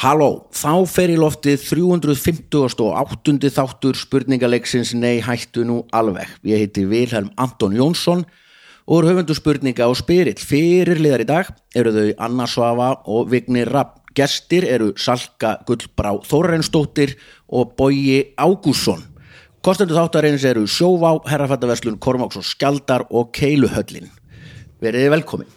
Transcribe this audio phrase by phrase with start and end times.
[0.00, 3.50] Halló, þá fer í loftið 358.
[3.52, 6.30] þáttur spurningaleiksins Nei hættu nú alveg.
[6.40, 8.22] Ég heiti Vilhelm Anton Jónsson
[8.88, 10.40] og er höfundu spurninga á spyrill.
[10.40, 13.98] Fyrirliðar í dag eru þau Anna Svafa og Vignir Rapp.
[14.16, 17.12] Gestir eru Salka Gullbrá Þórreinsdóttir
[17.52, 19.04] og Bogi Ágússon.
[19.60, 24.08] Kostendur þáttarins eru Sjóvá, Herrafættaverslun, Kormáks og Skjaldar og Keiluhöllin.
[24.80, 25.54] Verið þið velkomin.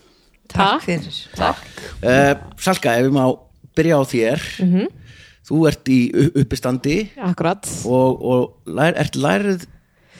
[0.52, 1.66] Takk fyrir Takk.
[2.04, 3.24] Uh, Salka, ef við má
[3.78, 4.48] byrja á þér.
[5.44, 6.00] Þú ert í
[6.40, 6.98] uppistandi.
[7.20, 7.68] Akkurat.
[7.84, 9.66] Og, og lær, ert lærið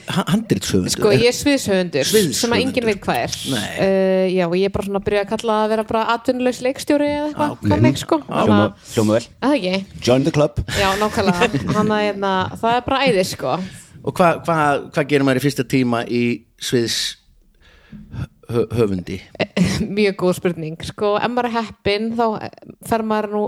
[0.04, 3.36] handritshöfundur Sko ég er sviðshöfundur sem að enginn veit hvað er.
[3.80, 6.60] Uh, Já og ég er bara svona að byrja að kalla að vera bara atvinnulegs
[6.66, 7.64] leikstjóri eða eitthvað Ah, ok.
[7.72, 8.18] þannig sko.
[8.28, 9.28] Þannig Hljóma, vel.
[9.40, 10.60] Það ekki Join the club.
[10.76, 11.48] Já nákvæmlega.
[11.72, 13.54] Þannig að hérna, það er bara æði sko.
[14.04, 14.58] Og hvað hva,
[14.92, 16.22] hva gerir maður í fyrsta tíma í
[16.60, 16.98] sviðs
[18.50, 19.20] höfundi?
[19.96, 20.76] Mjög góð spurning.
[20.84, 22.26] Sko ef maður er heppin þá
[22.88, 23.44] fer maður nú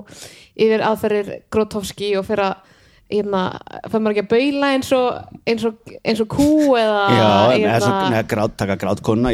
[0.55, 2.73] yfir aðferðir Grotowski og fer að
[3.13, 3.41] hérna,
[3.87, 7.69] fer maður ekki að baula eins og eins og, eins og kú eða Já, hérna,
[7.71, 9.33] með svo, neða, grát, taka grátkonna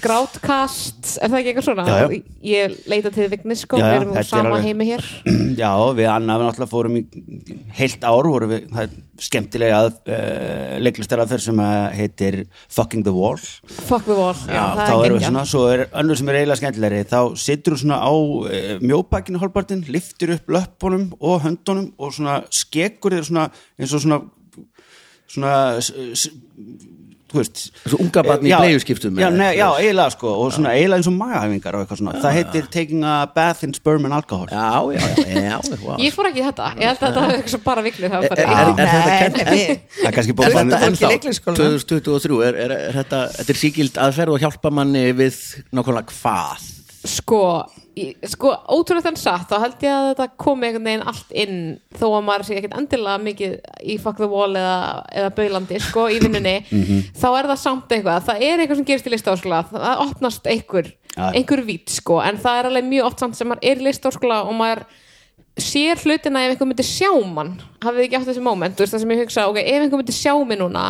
[0.00, 1.84] grátkast er það ekki eitthvað svona?
[1.86, 2.22] Já, já.
[2.52, 5.04] ég leita til Vignis sko, Já, já, við erum er sama alveg- heimi hér
[5.62, 7.04] já, við Anna við náttúrulega fórum í
[7.78, 12.38] heilt ár vorum við, það er skemmtilega að uh, leiklistarað sem að heitir
[12.72, 15.26] Fucking the Wall fuck the wall, já, það er geggjað.
[15.28, 19.42] svona, svo er önnur sem er eiginlega skemmtilegri þá situr þú svona á uh, mjóbakinu
[19.42, 22.40] hálfpartin, liftir upp löppunum og höndunum og svona
[23.02, 23.48] skekur þér svona
[23.82, 24.22] eins og svona
[25.32, 25.56] svona
[27.32, 30.98] þú veist Svo unga barn í Já, bleiuskiptum já, já, eiginlega sko og svona eiginlega
[31.00, 32.12] eins og magahæfingar og eitthvað svona.
[32.20, 34.50] Það heitir taking a bath in sperm and alcohol.
[34.52, 35.96] Já, já, já, já, já.
[36.04, 38.68] ég fór ekki þetta, ég held að þetta var eitthvað bara það Er, er, er,
[38.68, 39.40] er þetta kennt?
[39.40, 40.36] nei, við- það er kannski
[40.90, 41.12] ennþá.
[41.14, 41.80] leiklisskólanum?
[41.88, 45.40] 2023 er, er, er þetta, þetta er síkild aðferð og hjálpa manni við
[45.72, 46.68] nákvæmlega hvað
[47.04, 47.38] sko,
[48.30, 51.56] sko ótrúlega þann satt, þá held ég að þetta komi einhvern veginn allt inn
[51.98, 56.06] þó að maður sé ekkert endilega mikið í fuck the wall eða, eða baulandi sko,
[56.14, 57.00] í vinnunni, Mhm.
[57.18, 60.92] þá er það samt eitthvað, það er eitthvað sem gerist í listáskóla það opnast einhver,
[61.16, 61.24] Já.
[61.34, 64.42] einhver vít sko, en það er alveg mjög oft samt sem maður er í listáskóla
[64.46, 64.84] og maður
[65.60, 69.02] sér hlutina ef einhver myndi sjá mann hafið ekki átt þessi moment, þú veist það
[69.04, 70.86] sem ég hugsa ok, ef einhver myndi sjá mig núna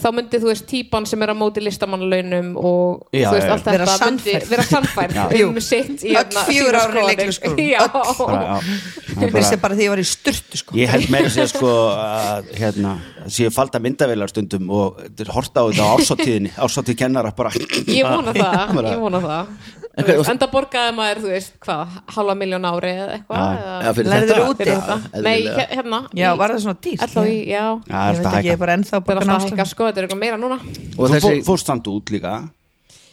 [0.00, 3.66] þá myndi þú veist típan sem er á móti listamannalaunum og Já, þú veist allt
[3.66, 4.46] þetta Vera sannfærð.
[4.52, 7.10] vera sannfærð um sitt í Öll hérna, fjögur sína ár í skoðanir.
[7.10, 7.68] leiklisskólanum.
[7.68, 9.56] Já.
[9.62, 12.94] bara, því ég var í sturtu sko ég held meira að segja sko að hérna,
[13.28, 18.08] séu falda myndavélar stundum og þetta er horta á þetta ársáttíðinni ársáttíð kennara bara ég
[18.08, 19.54] vona það, ég vona það
[19.92, 24.96] veist, enda borgaði maður, þú veist, hvað halva miljón ári eða eitthvað Lærðirðu þetta?
[25.12, 25.20] úti?
[25.26, 25.42] Nei,
[25.74, 27.04] hérna Já, var það svona dýrt?
[27.04, 30.06] Ellá í, já, Ég er veit ekki, ég er bara ennþá það sko, þetta er
[30.06, 30.58] eitthvað meira núna.
[30.96, 32.36] Og Þú þessi fó- fórst samt út líka?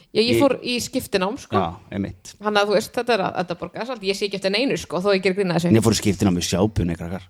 [0.09, 1.53] Já, ég fór í skiptinám, sko.
[1.53, 2.33] Já, einmitt.
[2.41, 4.77] Þannig að þú veist, þetta er að þetta borgaði samt Ég sé ekki eftir neinu,
[4.77, 5.73] sko, þó ég ger grína þessu.
[5.73, 7.27] Ég fór í skiptina með sjápunni krakkar.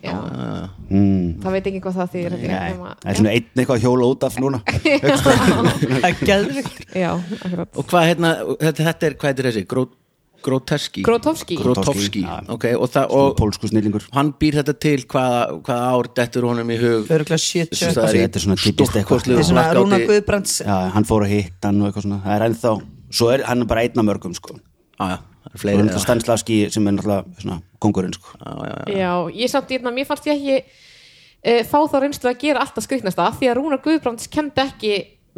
[0.00, 0.16] Já,
[0.88, 1.40] mm.
[1.42, 4.38] það veit ekki hvað það nema- það er svona einn eitthvað að hjóla út af
[4.40, 4.60] núna.
[6.00, 6.06] Það
[6.96, 7.76] er akkurat.
[7.76, 8.30] Og hvað hérna,
[8.62, 9.64] þetta, þetta er, hvað er þessi?
[9.68, 9.84] Gró,
[10.44, 11.56] Gróteski Grotowski.
[11.60, 12.36] Grótovski, Já.
[12.48, 17.10] ok og, og hann býr þetta til hvaða, hvaða ár dettur honum í hug?
[17.10, 19.28] Öruglega 70 Það er í Þetta er svona typist eitthvað.
[20.30, 22.22] er Já, hann fór að hitta hann og eitthvað svona.
[22.26, 22.74] Það er ennþá
[23.10, 24.54] Svo er hann bara einn af mörgum sko.
[25.00, 26.02] Já, já, það er Og fleiri hann er já.
[26.04, 28.36] Stanislavski sem er náttúrulega svona kongurinn sko.
[28.38, 28.98] Já, já, já.
[29.00, 32.86] Já, ég samt, ég, mér fannst ég ekki uh, fá þá reynslu að gera alltaf
[32.86, 34.94] skrýtnasta því að Rúnar Guðbrands kendi ekki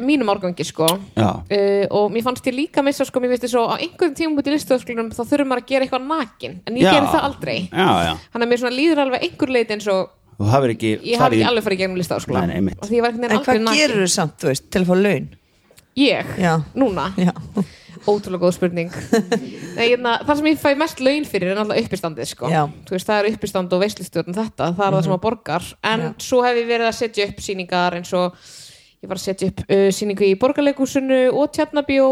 [0.07, 3.71] mínum árgangi sko uh, og mér fannst ég líka missa sko, mér finnst þess að
[3.73, 6.89] á einhverjum tímum út í listaskólanum þá þurfum maður að gera eitthvað nakin en ég
[6.89, 6.95] Já.
[6.97, 10.19] gerir það aldrei Já, já þannig að mér svona líður alveg einhver leit eins og
[10.73, 12.01] ekki ég hafi ekki alveg farið í gegnum
[13.05, 15.31] var einhvern En hvað gerur þú samt, þú veist, til að fá laun?
[15.93, 16.25] Ég?
[16.41, 16.63] Já.
[16.75, 17.11] Núna?
[17.21, 17.35] Já,
[18.09, 18.95] Ótrúlega góð spurning
[19.77, 22.49] Nei, hérna, Það sem ég fæ mest laun fyrir er náttúrulega uppistandið sko.
[22.89, 26.11] Veist, það er uppistand og veislistjórn þetta, það er það sem að borgar en Já.
[26.25, 28.41] svo hef ég verið að setja upp sýningar eins og
[29.03, 32.07] ég var að setja upp uh, sýningu í borgarleikúsinu og tjarnabjó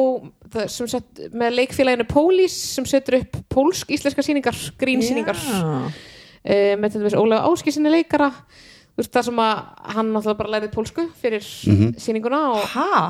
[0.66, 5.62] sem sett með leikfélaginu Pólís sem setur upp pólsk-íslenska sýningar grínsýningar Já.
[5.87, 9.60] uh, með þetta veist Ólega Áskisinni leikara þú veist það sem að
[9.94, 13.02] hann náttúrulega bara lærið pólsku fyrir sýninguna og Ha?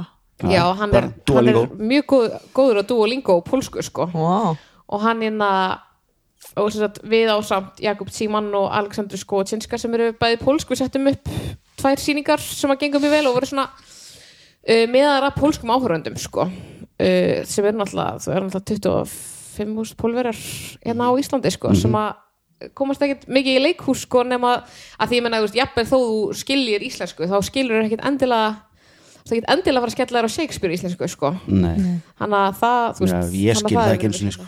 [0.48, 2.26] já, hann er, hann er mjög góð,
[2.56, 4.54] góður að Duolingo og pólsku sko Wow.
[4.88, 5.48] og hann hérna
[6.56, 10.70] og sem sagt, við á samt Jakub Tímann og Aleksandru Skocinska sem eru bæði pólsk,
[10.72, 11.28] við settum upp
[11.80, 16.18] tvær sýningar sem að gengum mjög vel og voru svona uh, meðar að pólskum áhöröndum
[16.20, 16.46] sko.
[16.46, 19.04] uh, sem eru náttúrulega þú eru náttúrulega
[19.60, 20.42] 25.000 pólverjar
[20.84, 22.18] hérna á Íslandi sko, sem að
[22.76, 24.58] komast ekkert mikið í leikhús sko, nema
[25.00, 28.08] að því ég menna, þú veist, jafnvel þó þú skiljir íslensku, þá skilur þér ekkert
[28.10, 28.50] endilega
[29.26, 31.30] það ekkert endilega að fara að skella þér á Shakespeare íslensku sko.
[31.46, 31.76] Nei,
[32.20, 34.44] hann að það, þú veist Já, ég að skil það ekki sko.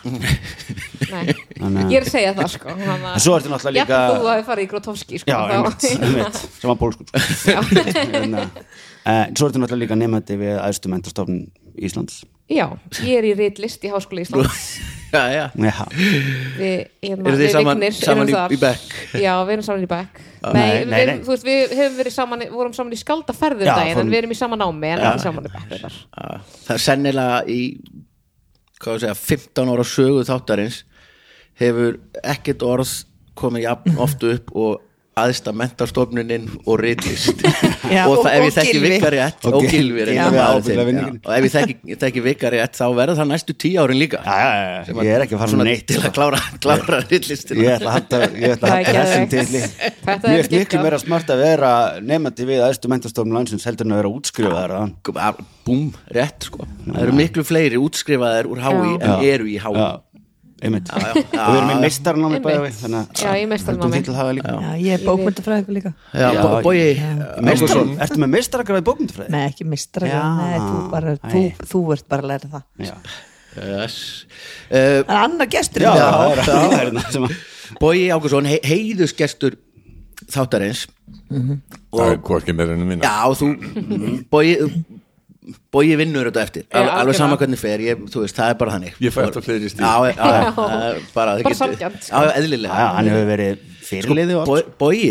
[1.12, 1.26] Nei,
[1.62, 4.00] Þannig að- ég er að segja það sko hann að- En svo ertu náttúrulega líka-
[4.02, 5.30] Jafnvel þú hafi farið í Grotowski sko,
[6.60, 7.16] sem var pólskum sko.
[9.34, 11.38] Svo ertu náttúrulega líka nefndi við æðstu mentastofn
[11.78, 12.22] Íslands.
[12.52, 12.66] Já,
[13.00, 14.64] ég er í ritlist í Háskóla Íslands.
[15.12, 15.44] Já, já.
[15.52, 18.94] Já, Við, hérna, Eruð þið við saman- Vignir saman erum í- í bekk?
[19.20, 20.20] Já, við erum saman í bekk.
[20.42, 21.24] Nei, Nei, við, nei, erum- nei.
[21.26, 24.20] Þú veist, við hefum verið saman vorum saman í skaldaferðum Já, daginn fórum- en við
[24.22, 25.98] erum í sama námi en ekki saman í bekk reyndar.
[26.16, 27.60] Já, það er sennilega í
[28.82, 30.80] hvað að segja, 15 ára sögu þáttarins
[31.60, 32.94] hefur ekkert orð
[33.38, 34.80] komið jafn oft upp og
[35.20, 37.42] aðsta mentarstofnunin og ritlist.
[37.92, 38.90] Já, og, og- ef ég þekki Gylfi.
[38.94, 41.18] vika rétt Og og Gylfi, gilvi Gylfi var ábyggilega vinningin.
[41.26, 44.22] og ef ég þekki, þekki vika rétt þá verður það næstu tíu árin líka.
[44.24, 44.52] Já, já,
[44.88, 47.98] já, ég er ekki að fara neitt til að klára, klára ritlistina Ég ætla að
[47.98, 49.44] halda, ég ætla að Það halda þessum til
[50.02, 53.86] Þetta er Mér er miklu meira smart að vera nefndi við æðstu mentastofn landsins heldur
[53.90, 56.64] en að vera útskrifaðar að búm, rétt sko.
[56.88, 59.04] Það eru miklu fleiri útskrifaðir úr Já.
[59.12, 60.00] en eru í Já,
[60.62, 60.90] einmitt.
[60.92, 61.10] Já.
[61.12, 63.98] Og við erum í meistarnámi bæði við þannig að Já, í meistaranámi.
[63.98, 64.52] Þú til það líka.
[64.52, 65.92] Já, ég er bókmyndafræðingur líka.
[66.12, 66.40] Já, Já,
[68.06, 69.34] Ertu með meistaragráði bókmyndafræði?
[69.34, 70.22] Nei, ekki mistra Já.
[70.38, 70.74] Nei, þú,
[71.32, 72.64] þú, þú ert bara að læra það.
[72.86, 72.94] Já,
[73.58, 73.98] yes.
[74.70, 76.60] uh, Það er annar gestur já, hérna.
[76.78, 77.36] hérna sem að
[77.80, 79.56] Bogi Ágúrsson, he heiðusgestur
[80.32, 80.86] þáttarins.
[81.32, 84.66] Það er hvorki meira en að
[85.74, 86.64] Bogi vinnur þetta eftir.
[86.70, 87.18] Al, alveg algjörlega.
[87.18, 88.98] sama hvernig fer, ég, þú veist, það er bara þannig.
[89.02, 89.82] Ég fæ alltaf fleiri stíl
[91.16, 92.20] bara, sanngjarnt, sko.
[92.98, 95.08] Hann hefur verið fyrirliði og allt Bogi,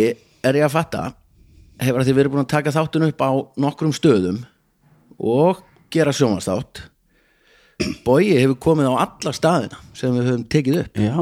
[0.47, 1.03] er ég að fatta
[1.81, 3.31] hefur að því verið búin að taka þáttun upp á
[3.65, 4.39] nokkrum stöðum
[5.19, 5.59] og
[5.91, 6.83] gera sjónvarsþátt
[8.05, 10.99] Bogi hefur komið á alla staðina sem við höfum tekið upp.
[11.01, 11.15] Já,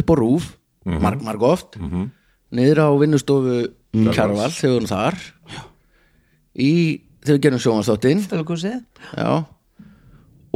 [0.00, 0.46] upp á rúf,
[0.88, 1.76] marg, marg oft.
[2.56, 3.58] Niður á vinnustofu
[3.96, 5.18] Kjarval, þegar við erum þar.
[6.56, 6.72] Í,
[7.26, 7.62] þegar við gerum
[9.16, 9.30] já.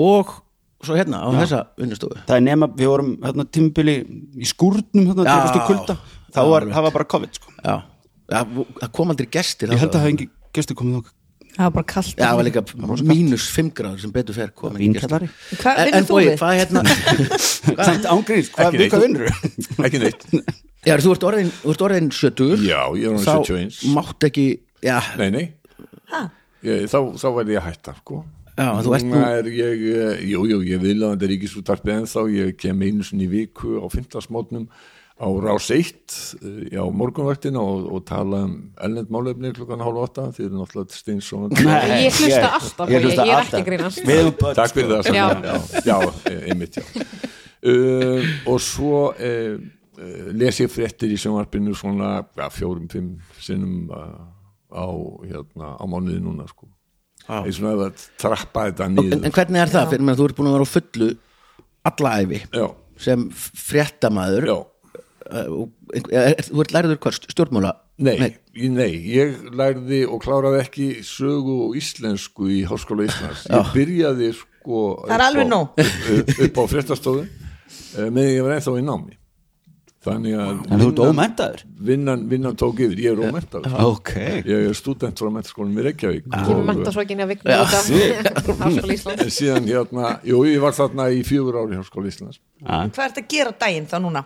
[0.01, 0.33] Og
[0.81, 2.19] svo hérna á þessa vinnustofu.
[2.29, 3.97] Það er nema við vorum hérna tímbili
[4.41, 5.97] í skúrnum hérna Já.
[6.33, 7.53] þá var, það var bara COVID sko.
[7.61, 7.75] Já,
[8.33, 8.41] já
[8.81, 11.17] það kom aldrei gestir Ég held að það það hefði engi gestur komið okkur
[11.51, 12.63] Það var bara kallt Já, það var líka
[13.11, 15.25] mínus 5 gráður sem betur fer gestir.
[15.61, 16.33] Hvað En, vinnur þú við?
[16.39, 16.83] hvað hérna
[17.91, 19.27] Samt ángríns, hvað vinnur
[19.85, 20.27] Ekki neitt.
[20.89, 23.81] Já, þú ert orðin, þú ert orðin 70 Já, ég er orðinn Þá 71.
[23.99, 24.47] mátt ekki
[24.81, 25.45] Já, Nei, nei
[26.67, 28.23] ég, Þá, þá verði ég að hætta sko.
[28.61, 31.31] Já, þú ert Núna nú- er ég, eh, jú, jú, ég vil að þetta er
[31.35, 34.67] ríkisútarpið en þá ég kem einu sinni í viku á fimmtasmótnum
[35.21, 40.47] á rás 1 á morgunvaktina og, og tala um ellend málefni klukkan hálf 8 þeir
[40.49, 44.01] eru náttúrulega steinsóðan Ég hlusta alltaf, ég, ég- er ekki að grínast.
[44.57, 45.27] Takk fyrir það Já.
[45.45, 46.85] já, já, já, einmitt já.
[47.61, 49.57] Uh, og svo uh,
[50.33, 54.15] les ég fréttir í sjónvarpinu svona ja, fjórum, fimm sinnum uh,
[54.73, 54.87] á,
[55.27, 56.69] hérna, á mánuði núna sko.
[57.29, 57.43] Já.
[57.47, 59.91] ég svona að trappa þetta en, niður en hvernig er það?
[59.93, 61.09] Fyrir með að þú ert búin að vera á fullu
[61.91, 62.67] alla æfi já,
[63.05, 67.75] sem fréttamaður já uh, og er, er, Þú ert lærður hvað stjórnmála?
[68.01, 68.31] Nei, nei.
[68.73, 74.83] nei, ég lærði og kláraði ekki sögu og íslensku í Háskóla Íslands ég byrjaði sko
[75.05, 75.61] Það er upp alveg á-
[76.17, 77.27] upp, upp á fréttastofu
[78.09, 79.20] meðan ég var ennþá í námi
[80.05, 81.63] þannig að En þú ert ómenntaður?
[81.91, 84.13] vinnan, vinnan tók yfir, ég er ómentaður Ok.
[84.49, 86.27] Ég er stúdent frá mentaskólanum í Reykjavík.
[86.33, 89.23] Kemur og menta svo ekki inn í að vigna líka Háskóla Íslands.
[89.27, 92.41] En síðan hérna, jú, ég var þarna í fjögur ári í Háskóla Íslands.
[92.65, 94.25] Hvað ert að gera daginn þá núna?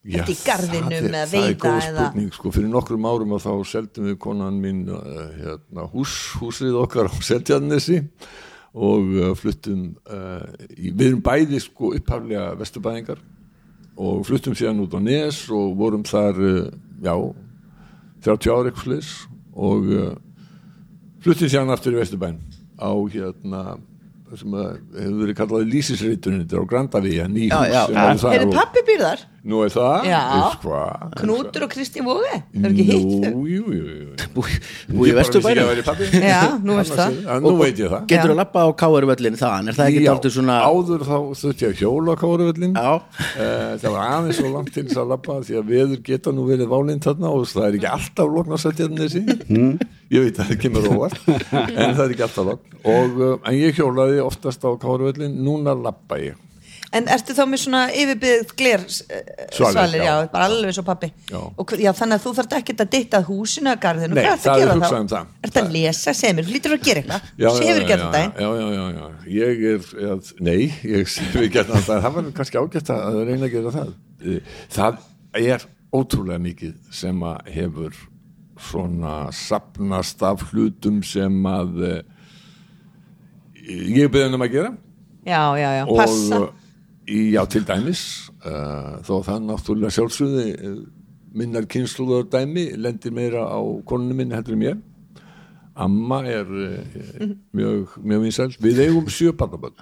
[0.00, 3.34] Já, Ertu í garðinum það er- eða það er góð spurning, sko, fyrir nokkrum árum
[3.36, 7.98] og þá seldum við konan mín uh, hérna, hús, húsið okkar á Seltjarnesi
[8.80, 10.40] og uh, fluttum uh,
[10.72, 13.20] í, við erum bæði sko upphaflega vesturbæðingar
[14.00, 16.72] og fluttum síðan út á Nes og vorum þar uh,
[17.04, 17.14] já
[18.24, 19.12] 30 ára eitthvað slis
[19.56, 20.10] og uh,
[21.24, 22.38] fluttum síðan aftur í vesturbæn
[22.80, 23.62] á hérna
[24.30, 27.96] það sem hefur verið kallað lýsisreiturinn þetta er á Grandavíja, ný Já, hús já, sem
[27.96, 28.04] já.
[28.06, 29.24] eru þar Er þið pappi býrðar?
[29.40, 30.02] Nú er það?
[30.04, 30.20] Já.
[30.60, 31.12] Hvað?
[31.16, 32.32] Knútur og Kristín Vóge?
[32.52, 33.38] Það er ekki hitt þau?
[33.40, 34.08] Jú, jú, jú, jú.
[34.36, 36.08] Búi Ég í bara vissi ekki vesturbænum að væri pabbi.
[36.28, 37.14] Já, nú veist það.
[37.14, 40.02] er- að Nú veit ég það Getur að lappa á káarvöllin þaðan Er það ekki
[40.04, 42.92] dálítið svona Áður þá þurfti ég að hjóla káruvöllin Já.
[43.80, 46.70] Það var aðeins svo langt til þess að lappa því að veður geta nú verið
[46.74, 49.24] válind þarna og það er ekki alltaf lokn að setja þarna þessi
[50.10, 53.56] Ég veit að það kemur óvart en það er ekki alltaf lokn og uh, en
[53.60, 56.36] ég hjólaði oftast á káruvöllin núna lappa ég
[56.92, 60.30] En ertu þá með svona yfirbyggð gler svalir, Svalir, já, já.
[60.32, 61.38] bara alveg svo pappi Já.
[61.62, 64.40] og já, þannig að þú þarft ekki að ditta að húsinu að garðinu, Nei, hvað
[64.42, 64.96] það að er gera þá?
[64.98, 65.28] um það.
[65.46, 67.28] Ertu að lesa, segir mér, hlýtur að gera eitthvað.
[67.30, 69.06] Sefur já, ekki alltaf já, já, já, já, já,
[69.36, 70.16] ég er, já,
[70.48, 73.92] nei, ég ekki alltaf daginn, það var kannski ágætt að reyna að gera það.
[74.20, 74.40] Eh,
[74.74, 74.98] Það
[75.46, 77.94] er ótrúlega mikið sem að hefur
[78.60, 82.02] svona sapnast af hlutum sem að eh,
[83.94, 84.72] ég beðin um að gera.
[85.26, 86.59] Já, já, já, passa og í-
[87.10, 88.02] já, til dæmis
[88.44, 90.76] uh, þó það náttúrulega sjálfsögði uh,
[91.36, 94.78] minnar kynsluðar dæmi lendir meira á konunni minni heldur en mér.
[95.80, 98.50] Amma er uh, mjög, mjög vinsæl.
[98.62, 99.78] Við eigum sjö barnaböld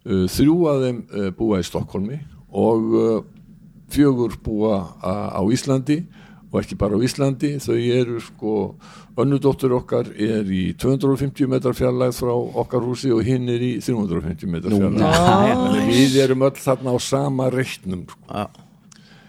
[0.00, 1.00] þrjú að þeim
[1.36, 2.16] búa í Stokkólmi
[2.56, 2.94] og
[3.92, 5.98] fjögur búa á Íslandi
[6.50, 8.54] og ekki bara á Íslandi þau eru sko
[9.20, 14.50] önnudóttur okkar er í 250 metrar fjarlægð frá okkar húsi og hinn er í 350
[14.50, 18.48] metrar að við erum öll þarna á sama reitnum sko.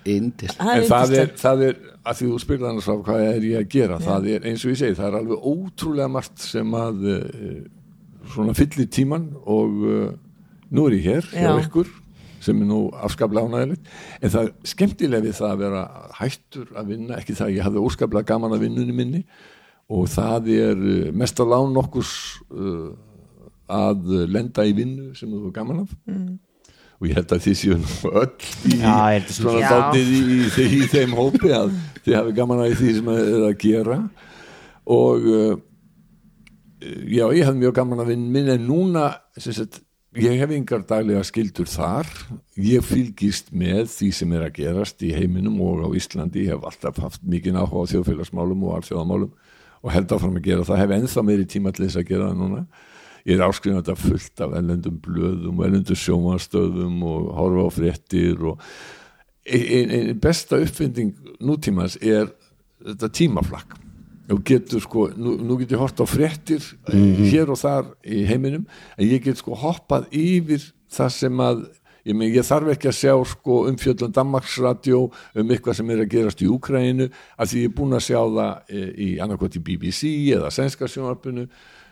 [0.09, 3.67] En það er, það er að því þú spyrir annars á hvað er ég að
[3.75, 7.59] gera það er eins og ég segi, það er alveg ótrúlega margt sem að uh,
[8.33, 10.07] svona fyllir tíman og uh,
[10.73, 11.59] nú er ég hér hjá Já.
[11.67, 11.91] ykkur
[12.41, 13.89] sem er nú afskaplega ánægilegt
[14.21, 15.81] en það er skemmtilega við það að vera
[16.19, 19.23] hættur að vinna, ekki það að ég hafði óskaplega gaman að vinnunni minni
[19.91, 22.13] og það er uh, mesta lán nokkurs
[22.51, 22.91] uh,
[23.71, 26.39] að lenda í vinnu sem þú er gaman af Mm.
[27.01, 28.27] og ég held að þið séu nú öll
[28.67, 29.69] í, Já, að svona Já.
[29.71, 31.71] dálítið í, í, í, í þeim hópi að
[32.05, 33.97] þið hafi gaman að því sem þið er að gera
[34.97, 35.53] og uh,
[36.81, 39.05] já, ég hef mjög gaman að vinna minn en núna
[39.37, 39.81] sem sagt,
[40.19, 42.09] ég hef yngar daglega skildur þar.
[42.59, 46.45] Ég fylgist með því sem er að gerast í heiminum og á Íslandi.
[46.47, 49.35] Ég hef alltaf haft mikið áhuga á þjóðfélagsmálum og alþjóðamálum
[49.81, 50.81] og held áfram að gera það.
[50.83, 52.63] Hef ennþá meiri tíma til þess að gera það núna.
[53.21, 58.63] Ég er áskrifin þetta fullt af ellendum blöðum ellendum sjómanstöðum og horfa á fréttir og
[59.45, 62.31] ein, ein besta uppfinding nútímans er
[62.81, 63.80] þetta tímaflakk
[64.31, 68.65] og getur sko, nú, nú getur ég hort á fréttir hér og þar í heiminum
[68.97, 71.63] en ég get sko hoppað yfir það sem að
[72.07, 75.01] ég, men, ég þarf ekki að sjá sko umfjöldum Danmarksradio
[75.35, 78.19] um eitthvað sem er að gerast í Úkraínu að því ég er búin að sjá
[78.21, 81.45] það eh, í annarkvæmt í BBC eða sænska sjónvarpinu.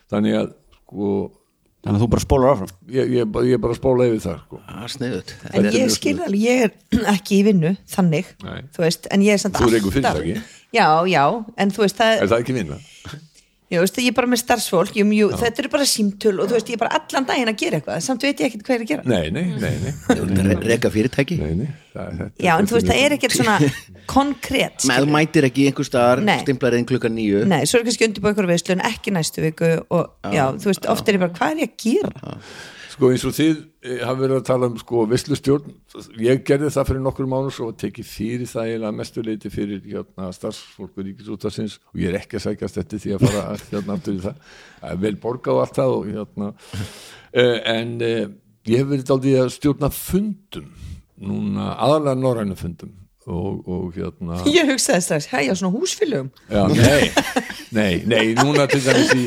[0.10, 0.56] Þannig að
[0.86, 1.12] sko
[1.80, 2.72] Þannig að þú bara spólar áfram?
[2.92, 4.58] ég, ég, bara- ég bara spóla yfir það sko.
[4.68, 6.74] Er sniðut En ég skil alveg, ég er
[7.14, 8.58] ekki í vinnu þannig, Nei.
[8.76, 10.59] þú veist, en ég er samt Þú rekur alltaf- fyrirtæki.
[10.76, 11.24] Já, já,
[11.58, 12.80] en þú veist, það, er það ekki vinna?
[13.70, 16.56] ég veist, ég er bara með starfsfólk jú, jú, þetta eru bara símtöl og þú
[16.58, 18.80] veist, ég er bara allan daginn að gera eitthvað, samt veit ég ekkert hvað ég
[18.80, 21.68] er að gera Nei, nei, nei, nei, Re Reka fyrirtæki nei, nei.
[21.94, 23.58] Það, þetta, Já, en þú veist, það er ekkert svona
[24.10, 26.40] konkrétt Með þú mætir ekki einhver Nei.
[26.42, 30.34] Stimplar einn klukkan nýju Nei, svo er kannski undirbúið ykkur veislun, ekki næstu viku og
[30.34, 32.36] já, þú veist, oft er ég bara, hvað er ég að gera?
[33.00, 35.70] Sko eins og þið eh, hafa verið að tala um sko veslustjórn
[36.20, 40.34] ég gerði það fyrir nokkur mánu svo tekið fyrir það eiginlega mestu leiti fyrir hérna,
[40.36, 44.20] starfsfólkur ríkisútasins og ég er ekki að sækjast eftir því að fara hérna aftur í
[44.26, 44.44] það.
[44.82, 48.28] Það er vel borgað og allt það og hérna uh, en uh,
[48.68, 50.68] ég hef verið aldrei að stjórna fundum
[51.24, 52.92] núna aðalega norrænu fundum
[53.30, 57.10] og, og hérna Ég hugsaði strax, hæja, svona húsfylgum Já, nei,
[57.76, 59.26] nei, nei, núna til dæmis í,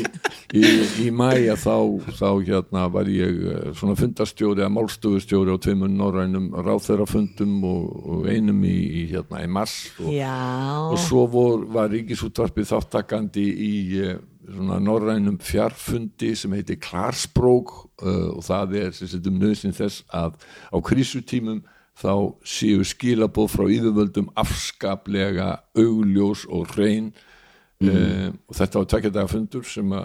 [0.59, 0.73] í,
[1.05, 1.77] í mæja þá,
[2.19, 8.29] þá hérna var ég eh, svona fundarstjóri að málstofustjóri á tveimur norrænum ráþeirafundum og, og
[8.31, 14.21] einum í, í hérna í mars og, og svo vor, var ríkisútvarpið þáttakandi í eh,
[14.43, 17.71] svona norrænum fjarfundi sem heitir Klarsbrók
[18.03, 20.35] uh, og það er sem sagt um nöðsinn þess að
[20.71, 21.63] á krísutímum
[21.99, 22.13] þá
[22.47, 27.11] séu skilabóð frá yfirvöldum afskaplega augljós og reyn
[27.83, 28.37] mm.
[28.49, 29.97] og þetta var tvekja daga fundur sem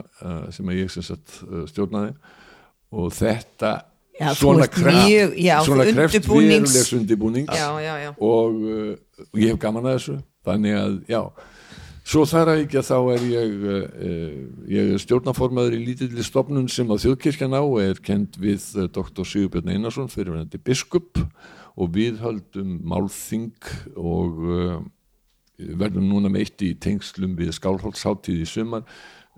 [0.55, 2.17] sem að ég sem sagt uh, stjórnaði.
[2.99, 3.77] Og þetta
[4.19, 6.89] Já, svona, kreft verulegs
[8.03, 8.97] já og uh,
[9.39, 10.17] ég hef gaman að þessu.
[10.49, 11.21] Þannig að já.
[12.09, 13.55] Svo þar að ekki að þá er ég
[14.73, 19.27] ég er stjórnaformaður í lítilli stofnun sem á þjóðkirkjan á er kent við Dr.
[19.29, 21.21] Sigurbjörn Einarsson fyrirvenandi biskup
[21.79, 23.53] og við höldum málþing
[23.97, 24.79] og uh,
[25.59, 28.87] verðum núna með eitt í tengslum við skálholtsháttíð í sumar.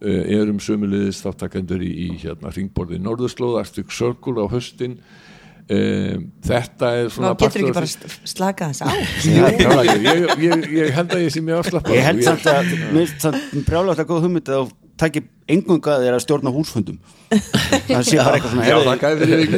[0.01, 4.97] Uh, erum sömulegðis þáttakendur í, í hérna ringborði Norðurslóð, Arctic Circle á höstin
[5.69, 6.17] uh,
[6.47, 7.91] þetta er Ná, svona getur ekki bara
[8.33, 8.89] slakað þess á?
[9.29, 11.99] Já, ég, ég, ég, ég held að ég sé mjög afslappað.
[11.99, 16.17] Ég held samt að, mér finnst samt brjálægt að góð hugmynd að takir engunga þér
[16.17, 16.99] að stjórna húsfundum.
[17.91, 19.49] Það sé bara eitthvað svona Já, það gæði fyrir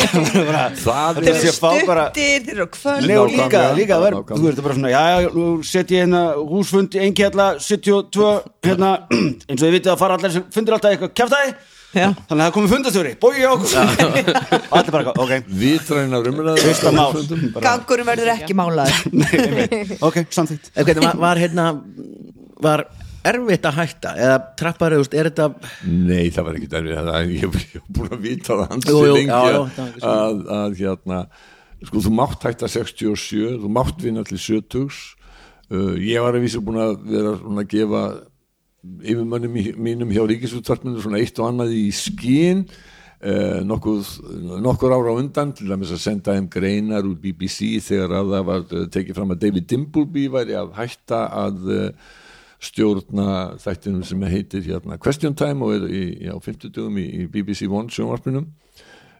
[0.80, 4.16] Það Þeir er sé fá bara Stuttir, þeir eru kvöld Nei, og líka, líka ver,
[4.16, 4.38] nákvæmlega.
[4.40, 8.30] þú veist bara svona, já, já, nú set ég hérna húsfund, einkjalla, 72,
[8.64, 8.94] hérna,
[9.50, 11.52] eins og þið vitið að fara allir sem fundir alltaf eitthvað kjaftaði?
[11.90, 12.06] Já.
[12.30, 13.72] þannig að það komið fundastjóri, bói okkur.
[14.60, 15.32] Og allir bara, ok,
[16.62, 17.16] fyrsta mál.
[17.56, 18.94] bara, Gangurinn verður ekki málaður.
[20.08, 20.70] Ok, samþýtt
[21.18, 21.72] var hérna
[22.62, 22.86] var
[23.28, 24.12] erfitt að hætta?
[24.16, 25.46] Eða trappar, er þetta
[25.86, 29.40] Nei, það var derfið það, ég hef búin að vita það hans Jú, jú, já,
[29.50, 31.22] já, að, að, hérna
[31.80, 36.62] sko, þú mátt hætta 67 þú mátt vinna til 70 uh, ég var að vísa
[36.64, 38.04] búin að vera að gefa
[38.80, 42.64] yfirmönnum mínum hjá ríkisútvarpinu svona eitt og annað í skín
[43.20, 44.14] uh, nokkuð,
[44.64, 48.86] nokkur ára undan til að senda þeim greinar úr BBC þegar að það var uh,
[48.96, 52.16] tekið fram að David Dimbleby væri að hætta að uh,
[52.60, 57.28] stjórna þættinum sem heitir hérna Question Time og er í, á 50 dögum í, í
[57.32, 58.50] BBC One sjónvarpinum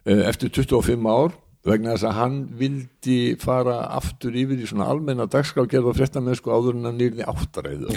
[0.05, 1.33] eh, eftir 25 ár
[1.65, 6.39] vegna þess að hann vildi fara aftur yfir í svona almenna dagskrafgerð og frétta með
[6.39, 7.87] sko áður en hann nýrði áttaræðu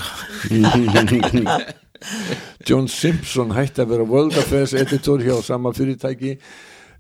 [2.69, 6.37] John Simpson hætti að vera World Affairs editor hjá sama fyrirtæki.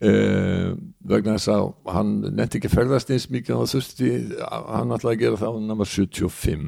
[0.04, 0.74] Uh,
[1.04, 4.11] vegna þess að hann nefndi ekki að ferðast eins mikið og þurfti,
[4.49, 6.64] hann ætlaði að gera það hann var 75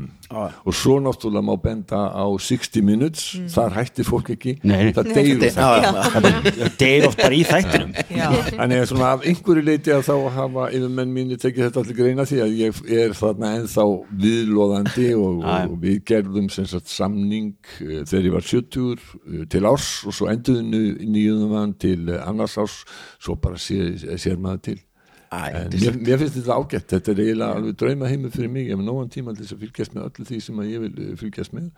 [0.66, 4.56] og svo náttúrulega má benda á 60 minutes, þar hættir fólk ekki.
[4.66, 4.92] Nei.
[4.96, 7.92] það deyru það deyr oft bara í þættinum.
[8.10, 8.26] Já,
[8.56, 12.26] Þannig að svona af einhverju leiti að þá hafa yfirmenn mínir tekið þetta allir greina
[12.26, 13.86] því að ég er þarna ennþá
[14.24, 15.56] viðlóðandi og, já.
[15.70, 20.16] og við gerðum sem sagt samning uh, þegar ég var 70 uh, til árs og
[20.16, 20.74] svo enduðum
[21.14, 22.80] nýjum hann til uh, annars árs.
[23.22, 23.94] Svo bara sér,
[24.26, 24.78] sér maður til.
[25.26, 26.90] Æ, en mér, mér finnst þetta ágætt.
[26.92, 28.68] Þetta er eiginlega alveg drauma heimur fyrir mig.
[28.68, 31.14] Ég hef nógan tíma til þess að fylgjast með öllu því sem ég vil uh,
[31.22, 31.70] fylgjast með.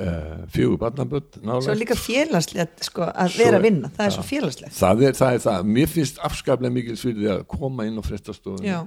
[0.00, 4.72] Uh, fjögur barnaböld svo líka félagslegt sko, að vera að vinna, það er svo félagslegt.
[4.78, 8.64] Það er, það er það, mér finnst afskaplega mikil svirði að koma inn á fréttastofun
[8.64, 8.78] Já.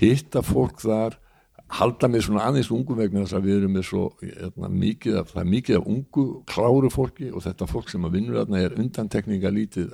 [0.00, 1.18] hitta fólk þar
[1.72, 5.34] halda mig svona aðeins ungu vegna þess að við erum með svo hérna, mikið af,
[5.48, 9.92] mikið af ungu kláru fólki og þetta fólk sem að vinnur þarna er undantekninga lítið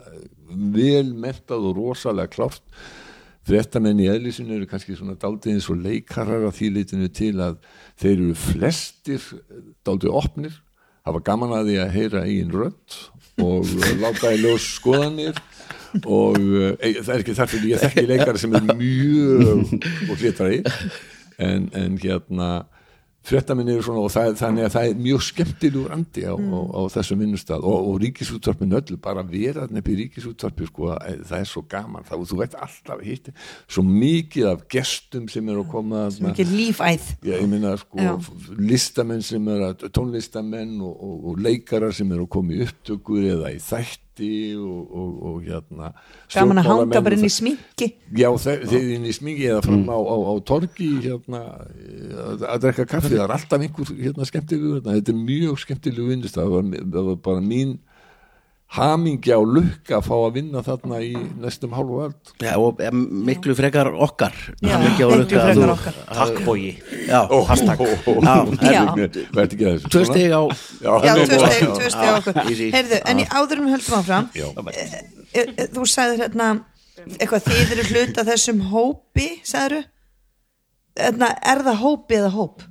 [0.75, 2.65] vel mentað og rosalega klárt.
[3.49, 7.61] Fréttamenn í eðlisinu eru kannski svona daldið eins og leikarar að því litinu til að
[8.01, 9.29] þeir eru flestir
[9.87, 10.59] daldið opnir
[11.09, 12.99] hafa gaman að því að heyra eigin rödd
[13.45, 13.71] og
[14.03, 15.39] láta í ljós skoðanir
[16.05, 19.73] og e, það er ekki þar fyrir ég þekki leikara sem er mjög
[20.11, 20.61] og hlutari
[21.39, 22.51] en, en hérna
[23.29, 26.81] fréttamenn eru svona og það, þannig að það er mjög skemmtilegur andi á, á, á
[26.95, 31.65] þessum vinnustad og, og ríkisútvarpin öllu bara vera nefnir ríkisútvarpi sko, að það er svo
[31.69, 33.31] gaman, það, þú veit alltaf hitt,
[33.69, 36.33] svo mikið af gestum sem eru að koma þarna.
[36.33, 38.13] ekki lífæð Já, ég meina sko Já.
[38.73, 43.33] listamenn sem er að tónlistamenn og, og, og leikarar sem eru að koma í upptökur
[43.35, 43.61] eða í
[44.19, 45.91] þætti og, og, og hérna
[46.35, 47.89] gaman að hanga bara inn í sminki.
[48.19, 51.43] Já, þe- þeir inn í smingi eða fram á, á, á torgi hérna,
[52.29, 53.15] að, að drekka kaffi.
[53.15, 54.97] Það er alltaf einhver hérna, skemmtilegu hérna.
[54.99, 57.79] þetta er mjög skemmtilegu vinnust það var bara mín
[58.77, 63.01] hamingja og lukka að fá að vinna þarna í næstum hálfu öll Já, og em,
[63.25, 64.35] miklu frekar okkar.
[64.61, 65.97] Já, miklu lukka að frekar þú- okkar.
[66.19, 66.67] takk bói
[67.09, 67.81] Já, hashtag.
[67.81, 69.93] er ekki að þessu?
[69.95, 70.43] tvö stig á
[70.85, 72.41] já, tvö steg, steg okkur.
[72.45, 72.71] Easy.
[72.75, 74.49] heyrðu, en í áðurum höldum áfram Já.
[75.33, 76.51] e, e, þú sagðir hérna
[77.17, 79.87] eitthvað þið eru hluta þessum hópi sagður
[80.99, 82.65] hérna, er það hópi eða hóp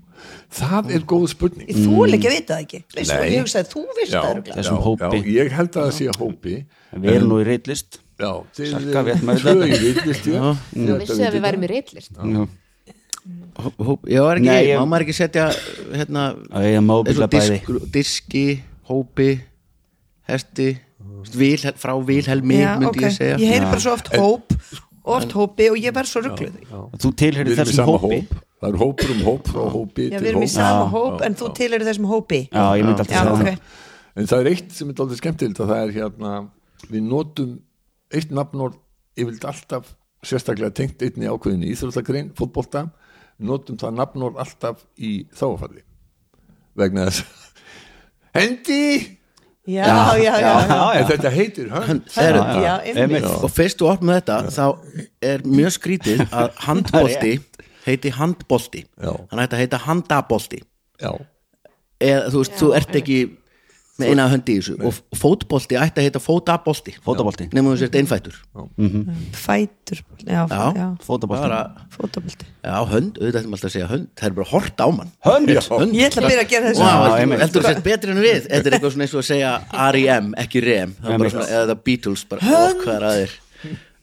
[0.48, 1.68] Það er góð spurning.
[1.76, 2.80] Þú vil ekki að vita það ekki.
[2.96, 3.32] Veist, Nei.
[3.34, 4.38] ég hugsaði, þú veist Já, það.
[4.56, 5.18] Þessum já, hópi.
[5.20, 6.54] já, Ég held að það sé hópi.
[6.98, 8.00] Við erum nú í reitlist.
[8.18, 12.16] Já, Salka, við að tvö í viðlist Þú vissi að við værum í reitlist.
[13.58, 15.46] Hóp, Já, er ekki, Nei, ég- má maður ekki setja
[15.92, 16.24] hérna,
[17.34, 18.44] disk, diski
[18.88, 19.42] hópi,
[20.30, 20.78] hesti
[21.36, 23.02] vil, frá Vilhelmi Já, myndi ok.
[23.04, 23.38] ég segja.
[23.42, 24.54] Ég heyri bara svo oft hóp
[25.16, 26.56] oft hópi og ég verð svo ruggluð
[27.04, 28.20] þú tilherir í þessum hópi?
[28.22, 28.44] hóp.
[28.58, 30.54] Það er hópur um hóp frá hópi já, við erum í hóp.
[30.56, 30.92] sama Já.
[30.96, 32.40] hóp en þú tilheyrir þessum hópi.
[32.50, 33.60] Já, ég myndi alltaf það.
[34.18, 36.32] En það er eitt sem er aldrei skemmtilegt að það er hérna
[36.90, 37.52] við notum
[38.18, 38.80] eitt nafnord
[39.18, 39.92] yfirleitt alltaf
[40.26, 42.88] sérstaklega tengt einni ákveðinni íþróttagrein, fótbolta
[43.38, 45.84] notum það nafnord alltaf í þáfalli
[46.78, 47.26] vegna þess
[48.38, 48.82] hendi
[49.68, 50.54] já, já,
[50.96, 52.38] já, þetta heitir hönd er,
[53.28, 54.66] og fyrst þú opnum þetta þá
[55.34, 57.34] er mjög skrítið að handbolti
[57.88, 58.12] heiti
[59.32, 60.62] hann ætti að heita handabolti.
[61.02, 61.12] Já,
[62.04, 63.20] eða þú veist, þú ert ekki
[63.98, 64.76] með eina höndi í þessu.
[64.86, 66.94] Og fótbolti ætti að heita fótabolti.
[67.06, 67.48] Fótabolti.
[67.54, 68.36] nefnum þú sért einfættur
[69.34, 70.88] fætur já, já, já.
[71.06, 71.42] Fótabolti.
[71.42, 72.46] bara, fótabolti.
[72.64, 74.08] Já, hönd, auðvitað ættum alltaf að segja hönd.
[74.18, 75.12] Það er bara hort á mann.
[75.26, 75.96] Hönd hönd.
[75.98, 76.84] Ég ætla að byrja að gera þessu.
[76.84, 77.42] Vá, heldur- einmitt.
[77.42, 78.48] heldur þú sett betri en við?
[78.48, 79.52] Þetta er eitthvað svona eins og að segja
[79.88, 80.34] R.E.M.
[80.38, 83.36] ekki REM það er bara svona, eða það Beatles bara, ó, hvað er að þér?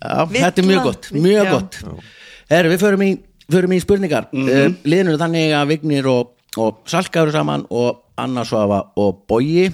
[0.05, 0.83] Já, þetta er mjög Villa.
[0.85, 1.53] gott, mjög Já.
[1.55, 1.79] gott.
[2.51, 3.11] Herru, við förum í,
[3.51, 4.27] förum í spurningar.
[4.33, 4.75] Mm -hmm.
[4.85, 9.73] liðnur þannig að Vignir og, og Salka eru saman og Anna Svafa og Bogi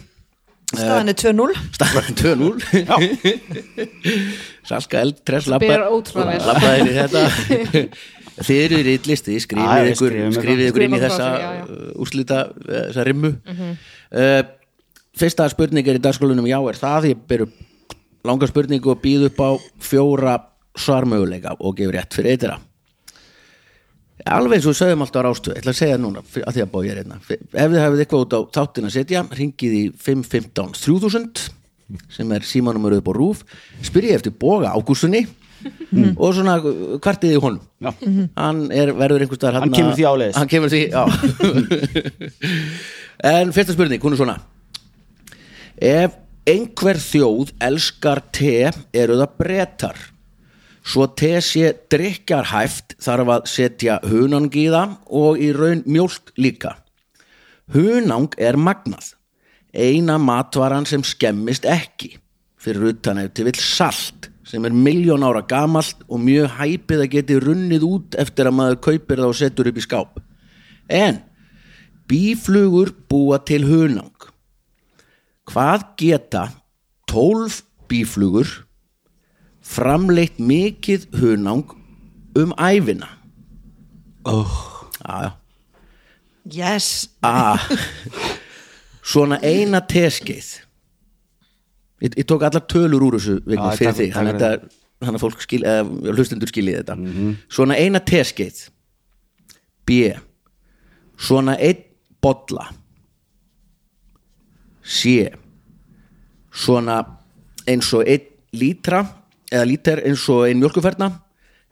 [0.71, 2.51] staðan er 2-0 staðan 2-0
[4.71, 6.47] Salka Eldress Spyr ótrúlega vel.
[6.47, 7.85] labbaði inn í þetta.
[8.47, 12.71] Þið eru í rittlisti, Já, skrifið ykkur skrifið ykkur inn í þessa uh, úrslita uh,
[12.87, 13.33] þessa rimmu.
[14.15, 14.39] Uh,
[15.21, 17.59] fyrsta spurning er í dagskólanum já er það, ég ber upp
[18.31, 19.51] langa spurningu og býð upp á
[19.83, 20.39] fjóra
[20.79, 22.70] svarmöguleika og gefur rétt fyrir eitthvað
[24.27, 26.63] alveg eins og við sögum alltaf á rástöð ég ætla að segja núna, að því
[26.65, 27.17] að bója hérna.
[27.31, 31.45] Ef þið hafið eitthvað út á þáttin að setja ringið í 515 3000
[32.15, 33.39] sem er símanumur upp á rúf
[33.83, 35.23] spyrjið eftir Boga Ágússunni
[36.17, 36.55] og svona
[37.03, 37.61] kvartið í honum.
[37.83, 37.91] Já.
[38.39, 40.37] hann er, verður einhvers staðar Hann þarna- kemur því áleiðis.
[40.39, 41.03] hann kemur því, já.
[43.21, 44.39] En fyrsta spurning, hún er svona.
[45.81, 46.15] Ef
[46.49, 48.55] einhver þjóð elskar te
[48.97, 49.99] eru það bretar
[50.91, 56.75] svo te sé drikjarhæft þarf að setja hunang í það og í raun mjólk líka.
[57.71, 59.15] Hunang er magnað.
[59.71, 62.17] Eina matvaran sem skemmist ekki.
[62.61, 67.13] Fyrir utan ef til vill salt sem er miljón ára gamalt og mjög hæpið að
[67.13, 70.19] geti runnið út eftir að maður kaupir það og setur upp í skáp.
[70.91, 71.21] En
[72.11, 74.27] bíflugur búa til hunang.
[75.47, 76.49] Hvað geta
[77.11, 78.51] 12 bíflugur
[79.71, 81.77] framleitt mikið hunang
[82.39, 83.09] um æfina
[84.25, 84.57] oh.
[85.05, 85.37] já
[86.45, 87.59] yes, A.
[89.05, 90.49] Svona eina teskeið.
[92.01, 94.77] Ég, ég tók allar tölur úr þessu Vigni, Já, fyrir takk þannig að fyrir þetta-
[95.01, 96.97] þannig að fólk skil, eða, hlustendur skiljið þetta.
[97.49, 98.61] Svona eina teskeið.
[99.87, 100.13] B.
[101.17, 101.85] Svona einn
[102.23, 102.69] bolla.
[104.85, 105.31] C.
[106.51, 107.01] Svona
[107.69, 109.05] eins og einn lítra
[109.51, 111.11] eða lítar eins og einn mjölkuferna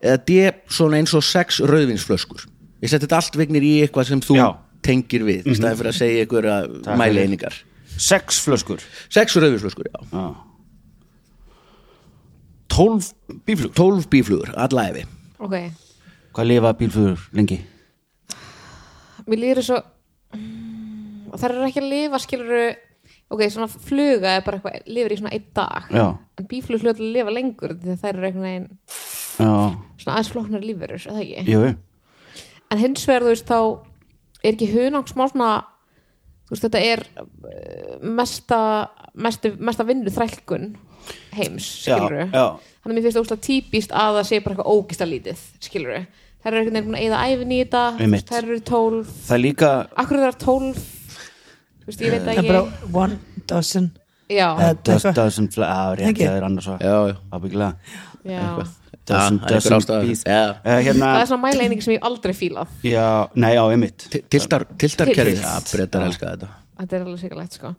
[0.02, 0.38] eða D
[0.70, 2.44] svona eins og sex rauðvinsflöskur.
[2.82, 4.48] Ég seti þetta allt vegnir í eitthvað sem þú Já.
[4.86, 7.56] tengir við í staðið fyrir að segja ykkur að Takk mæli einingar.
[7.98, 8.84] Sex flöskur?
[9.10, 9.98] Sex rauðvinsflöskur, já.
[10.12, 10.26] Já.
[12.68, 13.12] Tólf
[13.46, 13.74] bíflugur?
[13.74, 15.04] 12 bíflugur, alla efi
[15.42, 15.54] ok,
[16.36, 17.58] Hvað lifa bílflugur lengi?
[19.28, 19.78] mér líður svo
[20.36, 22.52] mm, það er ekki að lifa skilur
[23.28, 25.90] ok, svona fluga er bara eitthvað lifir í svona einn dag.
[25.92, 26.06] Já,
[26.38, 28.70] en bíflug hlut að lifa lengur að þær eru einhvern veginn
[29.38, 31.52] svona aðeins flóknar lífurur, er það ekki?
[31.52, 31.66] Jú
[32.72, 33.58] en hins vegar þú veist þá
[34.44, 35.50] er ekki hunang smá svona
[36.48, 38.60] þú veist þetta er uh, mesta
[39.18, 40.70] mesta, mesta vinnu þrælkun
[41.38, 42.46] heims, Já, skilur já.
[42.82, 45.94] þannig að mér finnst óslega típist að það sé bara eitthvað ógista lítið, skilur
[46.38, 47.84] þær eru einhvern veginn að eyða æfin í þetta
[48.28, 49.70] þær eru tólf, Það er líka
[50.04, 50.84] akkur er það tólf
[51.88, 53.18] veist, ég veit það að ég bara one
[53.50, 53.90] dozen.
[54.28, 55.14] Já, Eða Does, eitthvað.
[55.18, 56.26] doesn't fly á, rétt Ekki?
[56.28, 57.14] það er annars svo já, já.
[57.32, 57.72] Ábyggilega.
[58.28, 58.42] Já.
[59.08, 60.00] Það er einhver doesn't ástæða.
[60.04, 60.40] bees Já.
[60.52, 62.68] uh, Hérna, það er svona mæleining sem ég hef aldrei fílað.
[62.84, 64.04] Já, nei, já, einmitt.
[64.12, 65.46] Til- tiltar, tiltarkerfið, Tilt.
[65.48, 66.48] já, breytar elska þetta.
[66.78, 67.72] Þetta er alveg sikarlegt sko.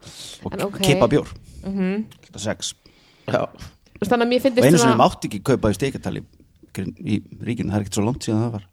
[0.51, 1.29] En ok, Kippa bjór
[1.69, 2.73] Alltaf sex.
[3.29, 6.21] Já, Þú veist, þannig að mér Og finnst einu sem mátti ekki kaupa í steikatali
[6.79, 8.65] í ríkinu, það er ekkert svo langt síðan það var?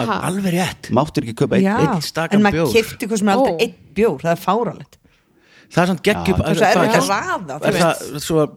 [0.00, 0.90] Alveg rétt.
[0.90, 2.72] Máttir ekki kaupa einn Já, einn stakan en maður bjór.
[2.72, 3.60] kifti hvað sem er aldrei Ó.
[3.66, 4.98] einn bjór, það er fáralegt
[5.72, 8.48] það er samt geggjum það er erfitt að raða,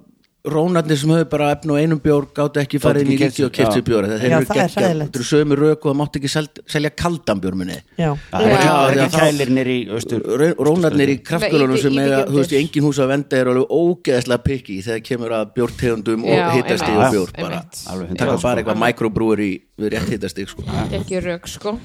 [0.45, 3.17] er það rónarnir sem höfðu bara efn og einum bjór gátt ekki farið inn í
[3.19, 3.81] ríki og já.
[3.86, 6.91] bjór eru það er geggja, þetta eru sömu rök og það mátti ekki sel, selja
[6.95, 9.77] kaldan bjór minni já, Það er ekki, Já, það er já, ekki þá- kælir nýri
[9.95, 10.25] austur
[10.69, 14.79] rónarnir í kraftgölunum sem þú veist, í engin hús að venda er alveg ógeðslega pikki
[14.86, 16.71] þegar kemur að bjórtegundum og einmitt.
[16.86, 17.62] og bjór bara.
[17.73, 18.47] það 100 var sko.
[18.47, 20.63] bara eitthvað microbrúur í við rétt hitastig sko.
[20.91, 21.79] ekki rauk sko.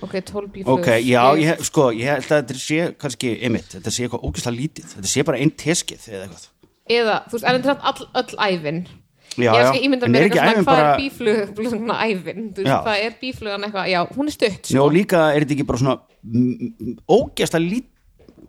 [0.00, 3.92] Ok, 12 bíflugur Ok, já, ég, sko, ég held að þetta sé kannski, einmitt, þetta
[3.92, 4.86] sé eitthvað ógeðslega lítið.
[4.94, 6.46] Þetta sé bara einn teskið eða eitthvað
[6.90, 8.82] eða, þú veist, þetta er samt all, öll ævin?
[9.38, 12.72] Já, ég já, ímynda mér eitthvað svona hvað bara er bíflug svona ævin, þú veist,
[12.72, 12.78] Já.
[12.82, 15.80] hvað er bíflugan eitthvað já, hún er stutt, sko, og líka er þetta ekki bara
[15.84, 15.94] svona
[16.26, 17.98] mm, ógeðslega lítið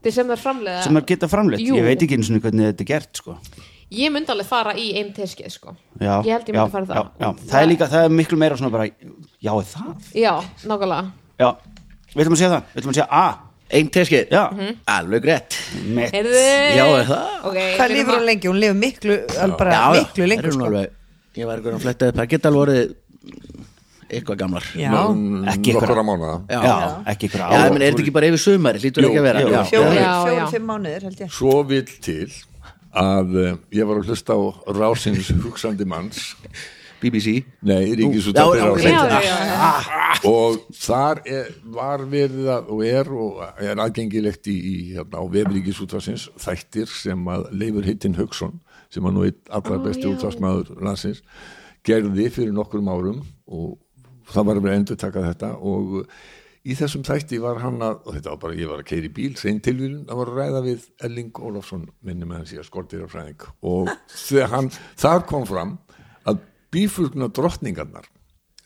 [0.02, 1.62] þetta sem það framleiða sem er geta framleitt.
[1.62, 1.78] Jú.
[1.78, 3.38] Ég veit ekki eins og hvernig þetta er gert, sko.
[3.92, 5.76] Ég myndi alveg fara í einn teskið, sko.
[6.00, 7.30] Já, ég held ég myndi fara það já, já.
[7.52, 10.10] Það er líka, það er miklu meira svona bara Já, er það?
[10.18, 10.34] já,
[10.66, 11.12] nákvæmlega.
[11.42, 11.50] Já,
[12.16, 14.44] við ætlum að segja það, við ætlum að segja A ein teskið, Já,
[14.96, 15.58] alveg rétt.
[15.86, 16.12] Mitt.
[16.16, 16.42] Heyrðu.
[16.78, 17.30] Já, er það?
[17.52, 20.58] okay, hvað lifur hún lengi, hún lifur miklu alveg bara já, miklu það lengur er
[20.58, 20.70] nú sko.
[20.72, 20.98] alveg.
[21.40, 22.96] Ég var eitthvað að fletta upp, það geta alveg orðið
[24.12, 24.66] eitthvað gamlar.
[24.76, 24.92] Já,
[25.54, 26.78] Ekki ykkur- nokkura mánuða já,
[27.14, 29.40] ekki ykkur Já, menn, er þetta ekki bara yfir sumari, lítur Jú, ekki að vera.
[29.40, 29.52] jú.
[29.72, 30.16] Fjóri, Já, já.
[30.26, 31.32] fjóri, fimm mánuðir held ég.
[31.32, 32.28] Svo vill til
[32.92, 34.40] að uh, ég var að hlusta á
[34.76, 36.36] rásins hugsandi manns
[37.02, 37.36] BBC
[37.68, 39.70] nei, Ríkisútvarpið já, já,
[40.30, 45.26] og þar er, var verið að, og er og er aðgengilegt í, í hérna, á
[45.36, 48.60] vefríkisútvarsins þættir sem að Leifur Hittin Hauksson
[48.92, 50.14] sem að nú eitt allar Ó, besti já.
[50.14, 51.24] útvarsmaður landsins
[51.88, 53.80] gerði fyrir nokkrum árum og
[54.32, 55.52] það var að endur taka þetta.
[55.58, 56.02] Og
[56.62, 59.14] í þessum þætti var hann að og þetta var bara, ég var að keira í
[59.16, 62.68] bíl sein tilvílun, það var að ræða við Elling Ólafsson minni með hans í að
[62.70, 64.70] skortir af fræðing og þegar hann,
[65.02, 65.74] þar kom fram
[66.72, 68.08] að bíflugna drottningarnar.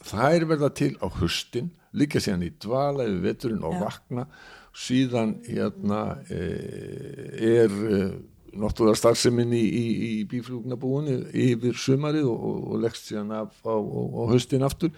[0.06, 4.28] Þær verða til á hustin líka síðan í dvala yfir veturinn og vakna.
[4.76, 6.40] Síðan hérna e,
[7.40, 8.00] er e,
[8.56, 9.86] náttúrulega starfsemin í, í,
[10.20, 14.92] í bíflugnabúinu yfir sumarið og, og, og leggst síðan af á, á, á hustin aftur.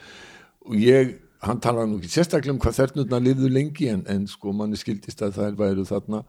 [0.66, 4.52] Og ég, hann talaði nú ekki sérstaklega um hvað þernurna lifðu lengi en, en sko
[4.52, 6.26] manni skildist að þær væru þarna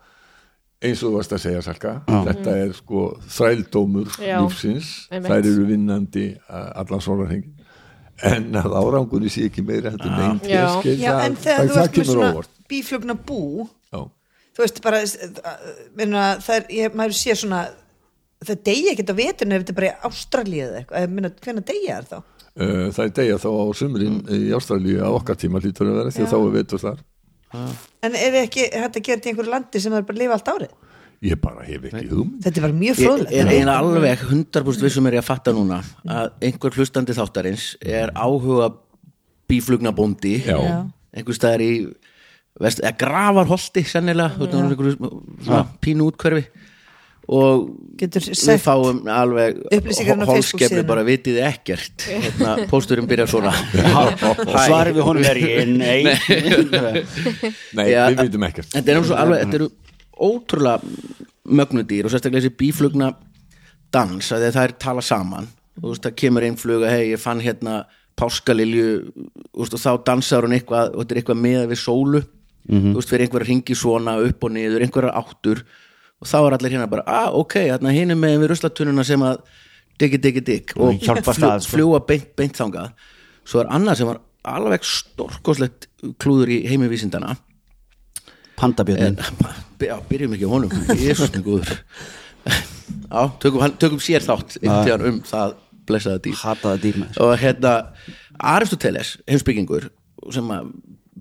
[0.83, 5.31] eins og þú varst að segja Salka þetta er sko þrældómur Já, lífsins, einmitt.
[5.33, 7.57] þær eru vinnandi allan sólarhengin
[8.29, 10.31] en að árangunni sé ekki meira heldur Já.
[10.45, 12.55] teskeið, Já, það, en þegar það, þú það ert með kemur svona óvart.
[12.71, 14.01] bíflugna bú Já.
[14.55, 15.03] þú veist bara
[15.99, 17.61] minna, það er, ég, maður sé svona
[18.47, 21.99] það deyja ekkert á veturinn ef þetta er bara í Ástralíu eða eitthvað, hvernig deyja
[21.99, 22.19] er þá?
[22.59, 26.15] Uh, það er degja þá á sumrin í Ástralíu á okkar tíma lítur að vera
[26.15, 27.03] því að þá er vetur þar
[27.55, 30.23] en er ekki hægt að gera þetta í einhverju landi sem það er bara að
[30.23, 30.75] lifa allt árið?
[31.29, 32.43] Ég bara hef ekki hugmynd.
[32.45, 33.33] Þetta var mjög Ég fróðlegt.
[33.35, 38.13] er eiginlega alveg 100% vissum er ég að fatta núna að einhver hlustandi þáttarins er
[38.15, 38.69] áhuga
[39.51, 41.73] bíflugnabóndi einhver staðar í
[42.61, 44.95] vest, eða gravarholti sennilega einhver,
[45.43, 46.45] svona pínu útkverfi
[47.29, 49.59] og Getur við fáum alveg
[50.29, 52.05] holskefni bara vitið ekkert?
[52.07, 53.51] Hérna, pósturinn byrjar svona.
[54.31, 56.07] Og svarið við honum er ég nei,
[57.75, 58.71] nei, Já, við veitum ekkert.
[58.77, 59.69] Þetta er, svo alveg, þetta eru
[60.29, 63.11] ótrúlega mögnudýr og sérstaklega þessi bíflugna
[63.95, 65.51] dans að það er tala saman.
[65.79, 67.81] Þú veist það kemur einn fluga hei ég fann hérna
[68.19, 68.87] páskalilju
[69.59, 72.23] og þá dansar hún eitthvað og þetta er eitthvað með við sólu.
[72.69, 75.67] Þú veist fyrir einhverja ringi svona upp og niður einhverja áttur
[76.19, 79.23] og þá er allir hérna bara ah ok, hérna hinn er með við ruslatununa sem
[79.27, 79.43] að
[79.99, 81.75] diggi diggi digg og að, sko.
[81.75, 82.95] fljúa beint, beint þangað.
[83.49, 85.89] Svo er annað sem var alveg stórkoslegt
[86.23, 87.37] klúður í heimivísindana
[88.59, 89.19] pandabjörnin
[89.79, 90.73] Já, byrjum ekki á honum.
[90.99, 91.77] Jésús minn góður.
[92.49, 95.53] Já, tökum, tökum sér þátt einhvern um það
[95.87, 96.39] blessaða dýr.
[96.41, 97.75] Hataða dýr með og hérna
[98.57, 99.87] Aristoteles, heimsbyggingur
[100.35, 100.73] sem að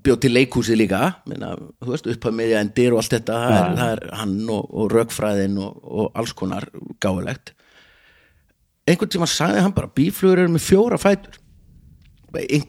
[0.03, 1.01] bjóð til leikhúsið líka.
[1.29, 4.67] Minna, þú veist, upphaf miðja endir og allt þetta það er, það er hann og,
[4.71, 6.69] og rökfræðin og, og alls konar
[7.03, 7.53] gáulegt
[8.88, 11.39] einhvern tíma sagði hann bara bíflugur eru með fjóra fætur.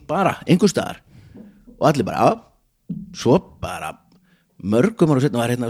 [0.09, 1.03] Bara, einhver staðar.
[1.79, 2.95] Og allir bara, já.
[3.21, 3.93] Svo bara
[4.59, 5.69] mörgum ára setna var hérna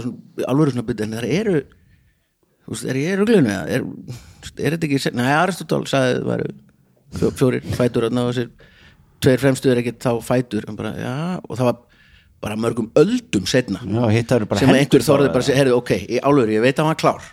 [0.49, 3.83] alveg svona byrja en það eru þú veist, er ég er ruglinu eða er,
[4.55, 6.43] er þetta ekki, nei Aristotál sagði það
[7.19, 8.49] fjó, fjórir fætur og þessir
[9.23, 11.79] tveir fremstu er ekki þá fætur en bara, já, og það var
[12.39, 14.23] bara mörgum öldum setna Já,
[14.59, 16.93] sem að einhver þorði bara að segja, herrðu, ok, í álöru, ég veit að hann
[16.93, 17.31] var klár.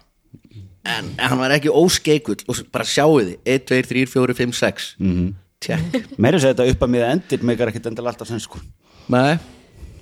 [0.87, 4.57] En, en hann var ekki óskeikull og bara sjáu þið, 1, 2, 3, 4, 5,
[4.61, 5.29] 6 mm -hmm.
[5.62, 6.11] tjekk.
[6.18, 8.62] Meira sér þetta upp að miða endir megar ekkert endal alltaf sem sko.
[9.11, 9.38] Nei,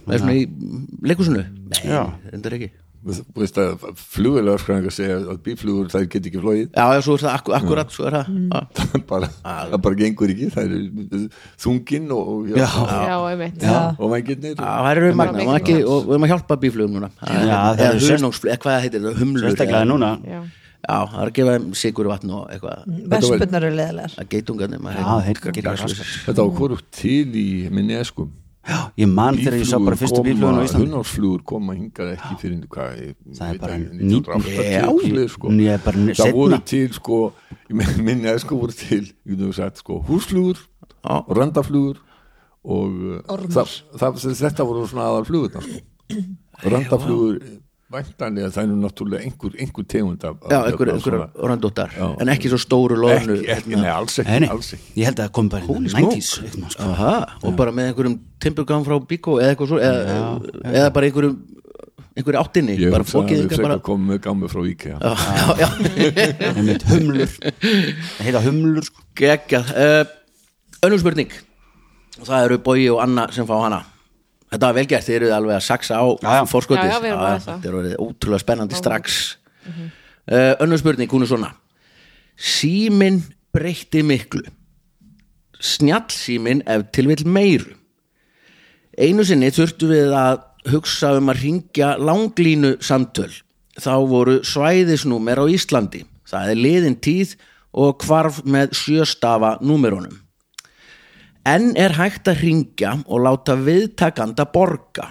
[0.06, 0.46] það er svona í
[1.04, 1.84] leikusinu nei,
[2.48, 2.70] er ekki
[3.04, 3.82] Þú veist að
[4.14, 7.92] flugvelöfskræðingar segja að bíflugur þær get ekki flóið já, já, svo er það akku, akkurat,
[7.92, 8.30] svo er það.
[8.54, 8.84] Já.
[9.10, 11.24] bara, það bara gengur ekki það er
[11.66, 12.64] þunginn og, og, Já.
[12.64, 13.66] Já, einmitt.
[13.98, 17.10] Og vængirnir Já, það eru magna, og, og við erum að hjálpa bíflugum núna.
[17.20, 20.12] Já, það eða eru sérst- hunangsflug, eða hvað heitir það, humlur sérstaklega núna.
[20.84, 22.88] Já, það er að gefa þeim sigur vatn og eitthvað.
[23.12, 25.28] Vespurnar eru leðilegar að geitungarnir maður
[26.24, 28.32] þetta var hvorugt til í minni eskum
[28.96, 30.87] ég man þegar ég sá bara fyrstu bíflugun á Íslandi.
[30.88, 34.85] hunarsflugur koma hingað ekki fyrir hvað, ég Það er veit bara ekki, ný- 1980 Já,
[34.85, 35.53] eitthvað, sko.
[35.53, 37.18] ég er bara það voru til sko,
[38.09, 39.12] minni esku voru til
[39.53, 40.62] sagt, sko, húsflugur
[41.29, 42.00] randaflugur
[42.64, 42.88] og
[43.29, 45.85] uh, það, það, þetta voru svona aðal flugurnar sko.
[46.72, 47.40] randaflugur
[47.94, 52.07] væntanlega það er nú náttúrulega einhver, einhver tegund af, Já, einhver, hérna, einhver Já.
[52.20, 54.92] en ekki svo stóru loðnu ekki, ekki, nei, alls ekki, Nei, alls ekki.
[55.00, 56.90] Ég held að það kom bara í 90s eitthvað, sko.
[56.90, 60.18] Aha, og bara með einhverjum timburgám frá Bíkó eða eitthvað svo eða,
[60.74, 61.38] eða bara einhverjum
[62.14, 64.62] einhverju áttinni, ég bara hugsa að komum með gámi frá
[66.54, 67.33] Einmitt, humlur.
[67.35, 69.02] Það heita humlur sko.
[69.18, 69.72] geggjað.
[69.74, 70.04] Uh,
[70.87, 71.35] Önnur spurning.
[72.20, 73.83] Og það eru Bogi og Anna sem fá hana
[74.54, 76.06] Þetta var vel gert, þið eruð alveg að saksa á
[76.46, 79.16] fórskotið Þetta er orðið ótrúlega spennandi strax.
[79.66, 81.50] Uh, Önnur spurning, hún er svona.
[82.38, 83.18] Símin
[83.54, 84.44] breytti miklu.
[85.58, 87.74] Snjallsímin ef til vill meiru.
[88.94, 93.32] Einu sinni þurftu við að hugsa um að ringja langlínu samtöl.
[93.74, 96.04] Þá voru svæðisnúmer á Íslandi.
[96.30, 97.34] Það er liðin tíð
[97.74, 100.20] og hvarf með sjöstafa númerunum.
[101.44, 105.11] En er hægt að ringja og láta viðtakanda borga.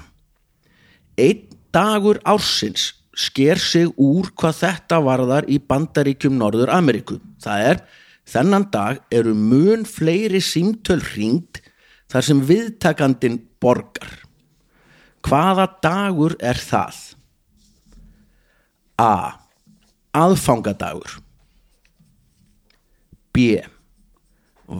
[1.18, 7.20] Einn dagur ársins sker sig úr hvað þetta varðar í bandaríkjum Norður Ameríku.
[7.42, 7.84] Það er,
[8.26, 11.62] þennan dag eru mun fleiri símtöl ringt
[12.10, 14.24] þar sem viðtakandin borgar.
[15.24, 17.00] hvaða dagur er það
[19.02, 19.40] A
[20.14, 21.16] aðfangadagur
[23.34, 23.56] B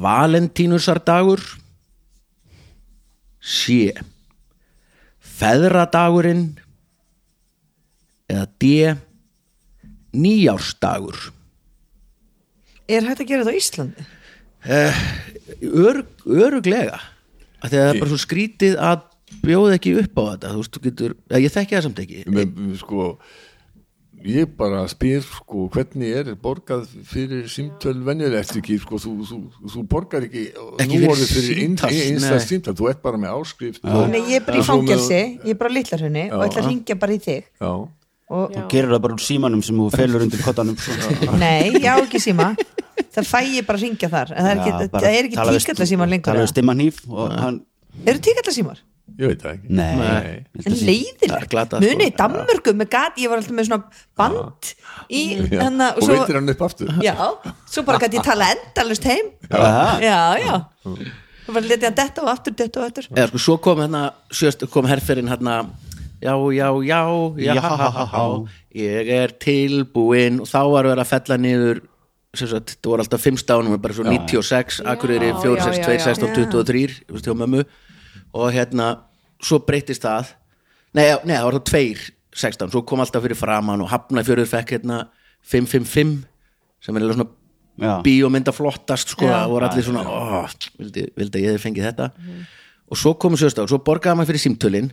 [0.02, 1.44] valentínusardagur.
[3.44, 3.92] C
[5.34, 6.54] feðradagurinn.
[8.32, 8.68] Eða D
[10.14, 11.18] nýjársdagur
[12.92, 14.06] Er hægt að gera þetta á Íslandi?
[15.64, 17.00] Örug, öruglega
[17.64, 19.06] að því að það er bara svo skrítið að
[19.44, 20.52] bjóða ekki upp á þetta.
[20.52, 22.24] Þú veist, þú getur, ég þekki það samt ekki.
[22.36, 23.08] Men, sko
[24.24, 29.40] ég bara spyr sko hvernig er borgað fyrir símtöl venjulega eftir ekki sko, þú, þú,
[29.74, 30.44] þú borgar ekki,
[30.80, 34.58] Ekki nú orðið fyrir einsta símtöl þú ert bara með áskrift Nei, ég er bara
[34.58, 37.18] í Og svo með- fangelsi, ég er bara á litlarhunni og ætla að ringja bara
[37.18, 37.44] í þig.
[37.60, 40.78] Já, og, Þú gerir það bara úr símanum sem þú felur undir kottanum.
[41.44, 42.54] Nei, ég á ekki síma.
[43.14, 44.32] Það fæ ég bara að ringja þar.
[44.34, 46.54] En það er Já, ekki, það er tíkallasímar lengur Tala við eða?
[46.56, 47.60] stimma hníf og hann
[48.10, 48.80] Eru tíkallasímar?
[49.20, 49.70] Ég veit það ekki.
[49.78, 50.32] Nei, Nei.
[50.64, 51.82] En er leiðilegt, sko.
[51.84, 53.84] muni í Danmörku með gat, ég var alltaf með svona
[54.20, 54.72] band
[55.10, 55.60] í Já.
[55.64, 56.94] hennar og veitir hann upp aftur.
[57.04, 57.16] Já,
[57.70, 59.32] svo bara gæti ég tala endalust heim.
[59.52, 59.88] Aha.
[60.04, 60.56] Já, já.
[61.44, 63.08] Það var letið að detta og aftur, detta og aftur.
[63.14, 65.58] Eða sko, svo kom hérna sjöst, kom herferinn hérna
[66.24, 67.02] já, já, já, já,
[67.38, 68.28] Já, já, já
[68.74, 70.40] ég er tilbúinn.
[70.42, 71.82] Og þá var verið að fella niður
[72.34, 75.86] sagt, það voru alltaf fimm stánum bara svo 96, Akureyri Já, 4, já, 6, já,
[75.86, 76.06] 2, já.
[76.08, 77.66] 16, 23 þú veist, hjá mömmu
[78.34, 78.90] og hérna,
[79.44, 80.34] svo breytist það.
[80.94, 84.76] Nei, nei, það var það tveir 16, svo kom alltaf fyrir framann og Hafnafjörður fekk
[84.78, 85.04] hérna
[85.46, 86.24] 555
[86.84, 90.44] sem er alveg svona bíómynda flottast sko, það voru allir svona ó,
[90.78, 92.10] vildi, vildi að ég hefði fengið þetta.
[92.92, 94.90] Og svo komu sjöstaf, svo borgaði maður fyrir símtölin.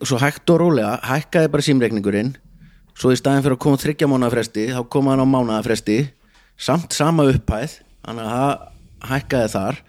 [0.00, 2.32] Og svo hægt og rólega hækkaði bara símreikningurinn.
[2.98, 5.98] Svo í staðin fyrir að koma þryggja mánuða fresti þá kom hann á mánuða fresti.
[6.60, 9.80] Samt sama upphæð þannig að það hækkaði þar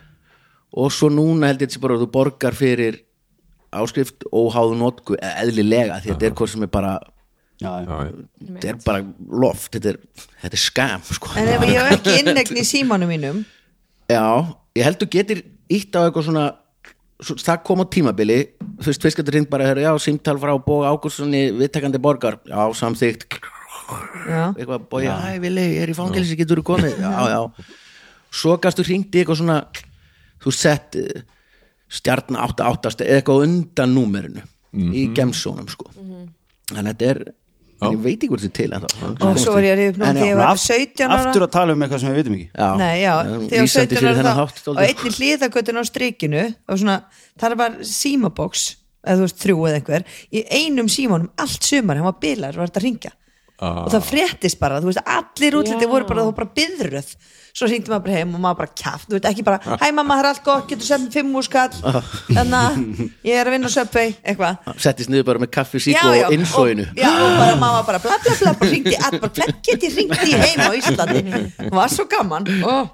[0.71, 3.01] og svo núna held ég þessi bara að þú borgar fyrir
[3.71, 6.93] áskrift óháðu notku eðlilega því að þetta er hvort sem er bara
[7.61, 9.03] þetta er bara
[9.43, 9.99] loft, þetta er,
[10.41, 11.33] þetta er skam sko.
[11.37, 13.43] En ef ég hef ekki innegn í símanum mínum?
[14.09, 14.25] Já,
[14.77, 16.45] ég held þú getur ítt á eitthvað svona
[17.21, 18.39] svo, það kom á tímabili
[18.81, 22.39] fyrst fyrst getur hringt bara, já, símtal frá Bóga Ágússsoni, viðtekandi borgar.
[22.49, 23.39] Já, samþygt
[23.91, 26.99] Já, eitthvað, bói, já, vili, ég er í fangelsi, getur þú komið?
[27.01, 27.71] Já, já,
[28.41, 29.57] svo gastu hringt í eitthvað svona
[30.41, 31.21] þú sett uh,
[31.91, 35.89] stjarn 88 eða eitthvað undan númerinu í gemsónum, sko.
[36.71, 37.17] En þetta er,
[37.81, 39.81] en ég veit ekki hvort þetta er til en þá og svo var ég að
[39.81, 41.17] En já, þegar ég var 17 ára.
[41.25, 42.47] Aftur að tala um eitthvað sem við vitum ekki.
[42.55, 45.83] Já, Nei, já, þegar ég var vísandi 17 fyrir ára þá og einnig hlýðagötun á
[45.91, 46.97] strikinu og svona,
[47.43, 48.67] það var símaboks
[49.01, 52.69] eða þú veist þrjú eða einhver í einum símanum allt sumar, hann var bilar var
[52.71, 53.11] þetta að ringja
[53.61, 53.83] Ah.
[53.85, 57.11] og það fréttist bara, þú veist, allir útliti voru bara, þú bara byðröð
[57.51, 60.17] svo hringdi maður bara heim og maður bara kjaft þú veit, ekki bara, hæ mamma,
[60.17, 61.73] það er allt gott, getur sett fimm úr skall,
[62.29, 64.71] þannig að ég er að vinna á söpvei, eitthvað.
[64.85, 68.17] Settist niður bara með kaffi sík og innsóinu og, já, og bara mamma bara bla
[68.23, 71.27] bla bla bara hringdi, all, bara hvern get ég hringdi heim á Íslandi,
[71.59, 72.49] það var svo gaman.
[72.61, 72.89] Oh.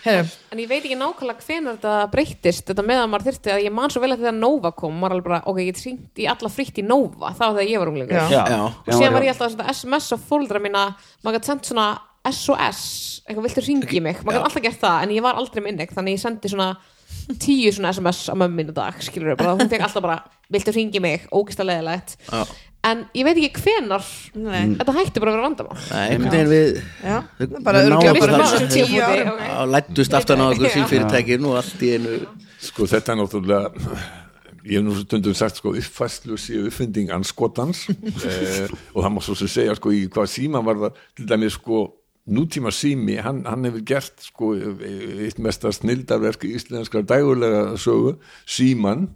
[0.00, 3.64] Herum, En ég veit ekki nákvæmlega hvenær þetta breyttist þetta með að maður þyrfti að
[3.66, 5.80] ég man svo vel að þegar Nova kom maður alveg bara, ok, ég
[6.24, 7.32] í alla frítt í Nova.
[7.36, 8.24] Þá þegar ég var umlegur Já.
[8.32, 8.60] Já, Já.
[8.64, 10.86] og síðan var ég alltaf að SMS á fóldra mína
[11.20, 11.90] maður gæti sendt svona
[12.28, 12.80] SOS
[13.24, 15.94] eitthvað viltu ringi mig, maður gæti alltaf gert það en ég var aldrei með innegg,
[15.96, 16.72] þannig ég sendi svona
[17.40, 20.18] tíu svona SMS á mömmu mínu dag skilur bara, hún fekk alltaf bara,
[20.52, 21.24] viltu ringi mig?
[21.32, 22.16] Ógist að leðilegt
[22.86, 24.04] en ég veit ekki hvenar
[24.40, 24.76] Nei.
[24.78, 25.80] þetta hætti bara að vera vandamál.
[25.92, 28.38] Nei, við já, við- bara við örgulega bara
[29.34, 29.42] ok.
[29.52, 32.16] á lættust aftan á okkur símfyrirtækin og allt í einu
[32.60, 33.60] sko þetta er náttúrulega
[34.64, 37.86] ég hef nú stundum sagt sko uppfæslu séu uppfinding anskotans
[38.28, 41.56] eh, og það má svo sem segja sko í hvað síma var það til dæmis
[41.60, 41.84] sko
[42.28, 49.08] nútíma sími, hann, hann hefur gert sko eitt mesta snildarverk í íslenskar dægulega sögu síman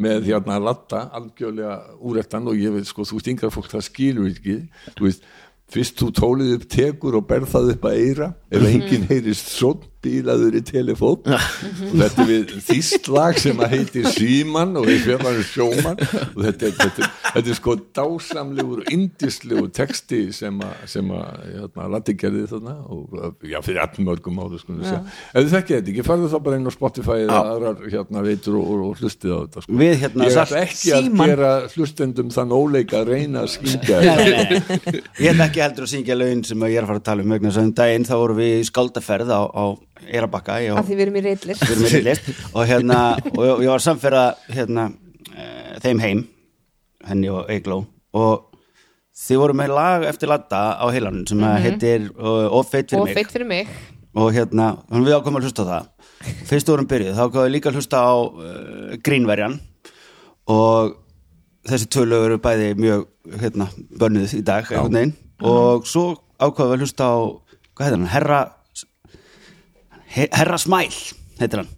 [0.00, 3.86] með hérna að latta algjörlega úrættan og ég veit sko þú veist yngra fólk það
[3.86, 4.58] skilur ekki
[4.96, 5.24] þú veist
[5.70, 9.86] fyrst þú tólið upp tekur og berð það upp að eira ef enginn heyrist svona
[10.04, 11.20] bílaður í telefón.
[11.30, 16.70] Og þetta er við þýstlag sem að heitir síman og við fjöfum sjóman og þetta
[16.78, 22.76] þetta, þetta er sko dásamlegur indislegur texti sem að, sem að hérna, Latti gerði þarna
[22.90, 26.70] og já, fyrir allmörgum áður sko ef þið þekkið þetta ekki, farðu þá bara inn
[26.70, 29.78] á Spotify eða aðrar hérna veitur og, og, og hlustið á þetta sko.
[29.80, 31.32] Við hérna ég ætla ekki að Síman.
[31.32, 34.00] gera hlustendum þann óleika að reyna að skýta
[35.20, 37.34] Ég hef ekki heldur að syngja lögin sem ég er að fara að tala um
[37.34, 39.64] vegna þess að um daginn þá vorum við í skáldaferð á, á
[40.08, 43.00] Eirabakka ég af og, því við erum í reillir við erum í list og hérna
[43.34, 44.86] og ég, ég var samferða hérna
[45.34, 45.48] e,
[45.84, 46.22] þeim heim
[47.10, 47.82] henni og Eigló
[48.16, 48.50] og
[49.20, 53.16] þið voru með lag eftir latta á heilanum sem að heitir uh, Of feitt fyrir
[53.18, 53.72] feitt fyrir mig.
[54.18, 55.90] Og hérna, við ákvæmum að hlusta á það.
[56.48, 59.58] Fyrst vorum byrjuð, þá ákvæmum við líka að hlusta á uh, grínverjan.
[60.50, 60.96] Og
[61.70, 63.04] þessi tvö lög eru bæði mjög
[63.42, 63.68] hérna,
[64.00, 65.14] bönnuð í dag veginn.
[65.46, 66.06] Og svo
[66.40, 68.59] ákvaðum við að hlusta á hvað heitir hann, Herra He-
[70.10, 70.90] Herra Smæl
[71.40, 71.68] heitir hann.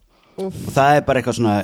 [0.41, 1.55] Og það er bara eitthvað svona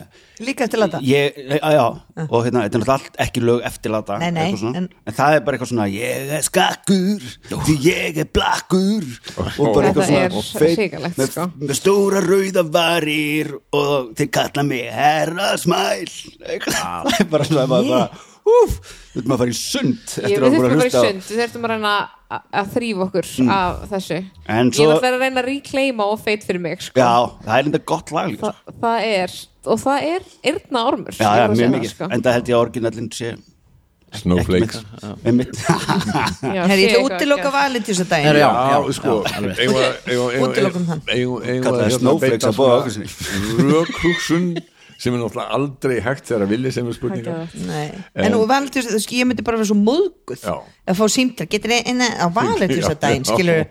[0.44, 1.84] líka eftir lata ég, já, já,
[2.28, 4.76] og hérna, þetta er náttúrulega allt ekki lög eftirláta Nei, nei, svona.
[4.82, 7.24] en- en, það er bara eitthvað svona ég er skakkur,
[7.64, 9.06] því ég er blakkur.
[9.56, 11.46] Og bara eitthvað Þetta er svona feit- með, sko.
[11.64, 17.66] með stóra rauða varir og þeir kalla mig herra smæl eitthvað, það er bara svona
[17.72, 18.10] bara, bara,
[18.44, 18.78] úf,
[19.16, 21.26] við erum að fara í sund Ég, eftir við að bara fara í á- sund,
[21.32, 24.18] þurfum að reyna að, að þrýfa okkur af þessu.
[24.52, 27.00] En Ég er alltaf að reyna að reclaima og feit fyrir mig sko.
[27.00, 27.12] já,
[27.44, 29.30] það er enda gott lag líka Þa, það er,
[29.64, 30.22] og það er
[30.52, 33.28] yrna ormur já, já, mjög mikið, en það held ég að orginallin sé
[34.18, 34.78] Snowflakes.
[35.28, 38.50] einmitt Herri, ég ætla að útiloka valentísadaginn Herri, já.
[38.72, 39.12] Já, sko
[39.58, 39.68] við
[41.64, 42.94] Kallaði hérna snowflakes að svona okkur
[43.72, 44.46] rökhugsun
[44.98, 47.34] sem er náttúrulega aldrei hægt þegar að vilja sem er spurninga
[47.68, 47.84] Nei.
[48.18, 52.26] en nú valentísadaginn, ég myndi bara vera svo móðguð að fá símtal, getur eina á
[52.34, 53.30] valentísadaginn Já.
[53.30, 53.62] skilur,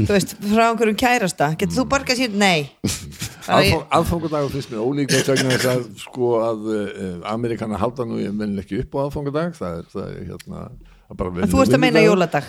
[0.00, 1.52] þú veist, frá einhverjum kærasta.
[1.60, 2.66] Getur þú borgað símtal, nei.
[3.94, 8.58] Aðfangadagur finnst mér ólíklegt vegna þess að sko að uh, Amerikana halda nú ég menn
[8.58, 9.54] ekki upp á aðfangadag.
[9.60, 10.68] Það er, það er hérna
[11.14, 12.48] bara En þú ert að meina jóladag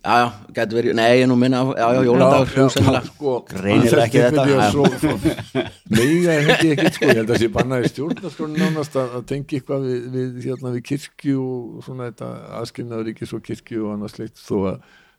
[0.00, 3.02] já, já, gæti verið, nei, ég nú minna á- já, já, já, hugsanlega.
[3.10, 4.44] sko, Greinilega ekki þetta.
[5.90, 9.84] Mega er þetta ekki sko, ég held að sé bannaði stjórnarskónu nánast að, tengi eitthvað
[9.88, 12.30] við, við, hérna, við kirkju og svona þetta
[12.60, 14.78] aðskilnaður ríkis og kirkju og annað sleikt þó að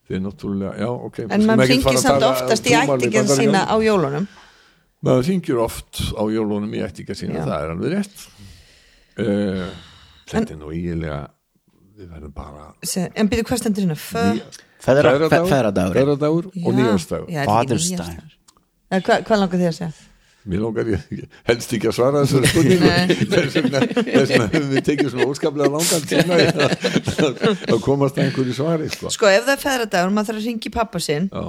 [0.09, 3.75] þeir náttúrulega, já, ok en maður ringir samt um oftast í trúmál ættingin sína á
[3.85, 4.25] jólunum.
[5.05, 8.25] Maður ringir oft á jólunum í ættinga sína, það er alveg rétt.
[9.21, 9.69] Uh,
[10.31, 11.21] þetta er nú eiginlega
[12.01, 12.67] við verðum bara
[13.13, 13.97] en byrju hvað stendur hérna
[14.81, 15.97] Fö- feðra, fe- feðradagur.
[15.99, 18.23] feðradagur og er.
[18.91, 19.91] Eh, Hvað, hvað langar þið að segja?
[20.51, 21.01] Mér langar ég
[21.45, 22.87] helst ekki að svara þessari spurningu
[23.29, 29.11] þess vegna við tekið svona óskaplega langan tíma í að- komast að einhverju svari sko.
[29.13, 31.43] Sko, ef það er feðradagur, maður þarf að ringi pappa sinn Já.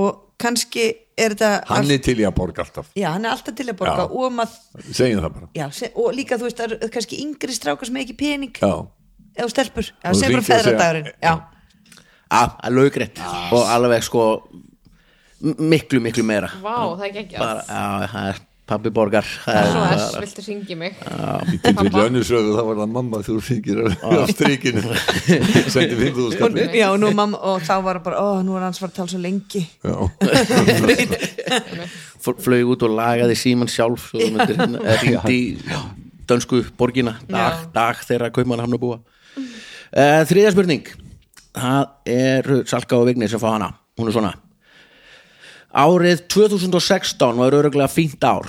[0.00, 0.86] og kannski
[1.18, 3.76] er þetta Hann er til í að borga alltaf Já, hann er alltaf til að
[3.82, 4.08] borga Já.
[4.08, 4.56] og, maður,
[4.96, 7.96] segjum það bara já, se, og líka þú veist, það eru kannski yngri strákar sem
[8.00, 8.72] er ekki pening Já,
[9.36, 11.34] eða stelpur, já, sem bara feðradagurinn Já,
[12.28, 13.22] Það er laugrétt
[13.56, 14.24] og alveg sko
[15.40, 16.50] miklu, miklu meira.
[16.60, 19.24] Vá, það er það er pabbi borgar.
[19.46, 20.92] Það Svo bara- viltu syngja mig?
[21.00, 21.72] Þá
[22.68, 23.96] var það mamma þú 5.000
[26.18, 28.96] og, skallið já nú, mamma, og þá var bara, ó, nú er hans var að
[29.00, 29.62] tala svo lengi.
[32.44, 35.56] Flög út og lagaði síman sjálf ringdi í
[36.28, 37.16] dönsku borgina.
[37.30, 38.98] Dag, dag þegar kaupmann hann að búa
[39.96, 40.90] uh, þriðja spurning
[41.56, 44.34] það er Salka og Vigni sem fá hana hún er svona
[45.72, 48.48] árið 2016 var öruglega fínt ár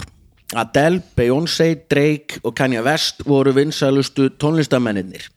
[0.58, 5.30] Adele, Beyoncé, Drake og Kanye West voru vinsælustu tónlistamennir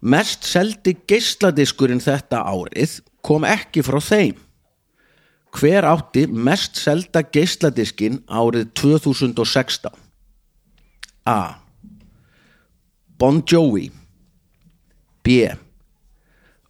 [0.00, 4.44] mest seldi geisladiskurinn þetta árið kom ekki frá þeim
[5.54, 9.88] Hver átti mest selda geisladiskin árið 2016?
[11.28, 11.40] A.
[13.18, 13.88] Bon Jovi
[15.24, 15.48] B.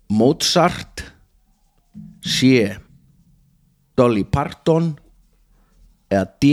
[0.08, 1.02] Mozart
[2.24, 2.76] C.
[3.98, 4.92] Dolly Parton
[6.10, 6.52] eða D.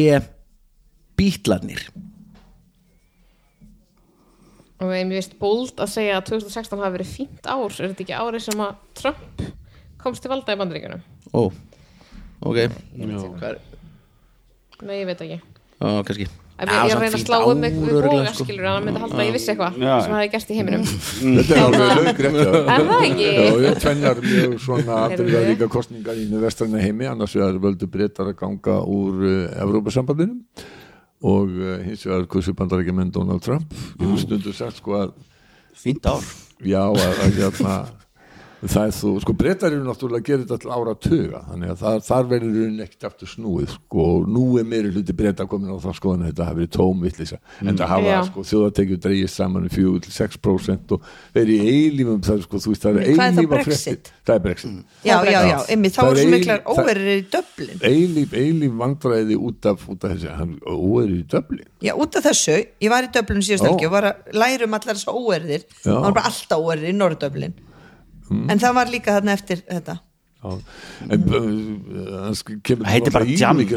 [1.16, 1.86] Bítlarnir
[4.76, 8.18] og mér finnst bóld að segja að 2016 hafi verið fínt ár er þetta ekki
[8.20, 9.43] árið sem að Trump
[10.03, 11.47] komst til valda í bandaríkjunum Ó,
[12.43, 13.62] ok Hvað er-
[14.84, 15.39] nei, ég veit ekki
[15.80, 18.86] Ó, kannski Ég, er að reyna að slá um mig við boga skilur en hann
[18.86, 19.74] myndi halda að ég vissi eitthvað
[20.06, 20.86] sem hafi gerst í heiminum.
[20.86, 22.51] Þetta er alveg laugrétt já.
[22.76, 23.26] Er það ekki?
[23.26, 25.26] Já, ég tvennar mjög svona Heyrðu.
[25.26, 30.64] afbyrðaríka kostningar í vestræna heimi annars vegar völdu breytar að ganga úr uh, Evrópasambandinu
[31.28, 33.76] og uh, hins vegar kursu bandarækjumenn Donald Trump.
[33.99, 35.14] Ég hef stundu sagt sko að
[35.76, 36.24] fínt ár.
[36.64, 37.78] Já að, að hérna
[38.72, 41.82] það er þú, sko breytar eru náttúrulega að gera þetta til ára tuga, þannig að
[41.84, 45.78] þar, þar verður hún ekkert aftur snúið, sko nú er meiri hluti breyta komin á
[45.84, 49.68] það skoðan að þetta hafi verið tóm vittlisa, en það hafa sko þjóðatekju dreigist saman
[49.68, 53.61] um 4-6% og þeir í eilífum það, sko, þú veist, það er er það, eilífa
[53.66, 54.13] fréttir.
[54.26, 57.11] Það er Brexit, Já, já, já, einmitt, þá Það er er svo miklar það- óverir
[57.11, 62.16] í döblin eilíf, eilíf vandræði út af, út af hann óerið í döflin Já, út
[62.18, 65.05] af þessu, ég var í döblin síðast helgi og var að læra um allar þess
[65.11, 65.66] óverðir.
[65.84, 67.53] Það var bara alltaf óverðir í Norðdöblin
[68.32, 70.00] en það var líka þarna eftir þetta.
[70.46, 70.60] Já,
[71.10, 73.70] en hann sk- kemur Það heitir bara jam, en,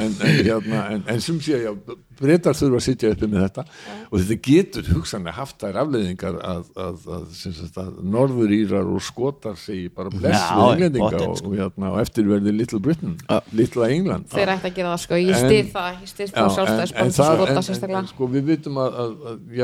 [0.00, 0.14] en,
[0.46, 1.72] hérna, sem sé já,
[2.18, 3.64] breytar þurfa að sitja uppi með þetta.
[4.08, 7.38] Og þetta getur hugsanlega haft þær afleiðingar að, að, að,
[7.82, 11.52] að norðurírar og skotar segi bara bless við englendinga og, sko.
[11.52, 13.16] og, hérna, og eftir verði Little Britain
[13.52, 14.30] Little England.
[14.32, 17.24] Þeir ætti að gera það sko, ég stið það ég Já, það sjálfstæðisband en, sem
[17.24, 18.06] það, skota en, en sérstaklega.
[18.14, 19.12] sko, við vitum að, að,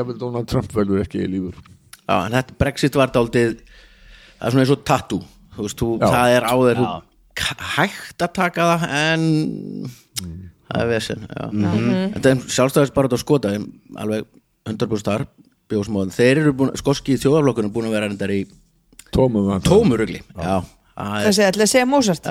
[0.05, 1.74] að Donald Trump verður ekki í lífur
[2.05, 5.21] Já, en þetta Brexit var dálítið það er svona eins og tattoo
[5.55, 6.55] þú veist, þú, það er á
[7.35, 9.23] k- hægt að taka það en
[10.69, 11.45] það er vesen já.
[11.51, 12.13] Mhm.
[12.17, 13.53] þetta er sjálfstæðis bara að skota
[14.01, 14.25] alveg
[14.65, 15.25] 100% þar
[15.69, 18.43] bjósmóðin, þeir eru búin, skoski þjóðaflokkurinn búin að vera endar í
[19.65, 20.19] tómurugli.
[20.37, 20.61] Já,
[20.97, 22.27] það er segja, ætla að segja Mozart.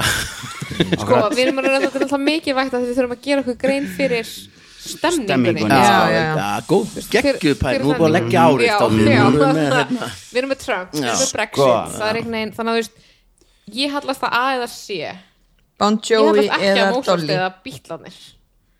[1.01, 3.43] Sko, við erum að reyna þetta er alltaf mikið vægt að við þurfum að gera
[3.45, 4.31] okkur grein fyrir
[4.85, 5.75] stemningunni Stemningunni.
[5.75, 6.61] Já, Já, já, já, já.
[6.69, 8.69] góð geggjuð pæl, nú er búin að leggja árið
[9.17, 11.59] erum við með, hérna, við erum með Trump, við erum með Brexit.
[11.65, 11.99] Sko.
[11.99, 12.21] það er
[12.59, 15.11] þannig að þú veist ég hallast að A eða C.
[15.81, 17.35] Bon ég Jovi hallast ekki eða að Dolly.
[17.35, 18.23] eða Bítlanir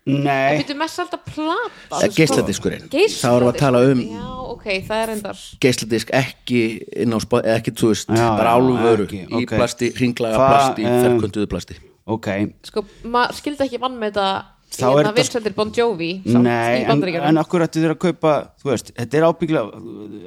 [0.05, 2.83] Nei, Við mest alltaf plata Það er geisladiskurinn.
[2.93, 6.59] Geisladisk Það vorum að tala um- Já, ok, það er endar geisladisk ekki
[7.01, 10.85] inn á spá, ekki þú veist, Já, bara álfuru ekki, í plasti, hringlaga Hva, plasti,
[10.85, 11.77] um, ferköntuðu plasti.
[12.05, 12.27] ok.
[12.69, 14.27] Sko, maður skildi ekki vann með þetta
[14.75, 17.93] Þá er Hérna þetta- vinsendir Bon Jovi samt, Nei, í en, en akkur ættu þér
[17.95, 19.79] að kaupa þú veist, þetta er ábygglega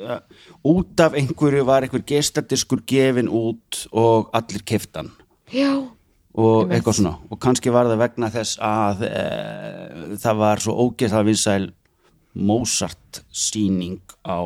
[0.09, 0.21] uh,
[0.73, 5.11] út af einhverju var einhver gestadiskur gefin út og allir keftan
[5.53, 5.73] Já,
[6.39, 7.15] og eitthvað svona.
[7.33, 9.23] Og kannski var það vegna þess að e,
[10.21, 11.71] það var svo ógeðslega vinsæl
[12.39, 14.39] Mozart síning á,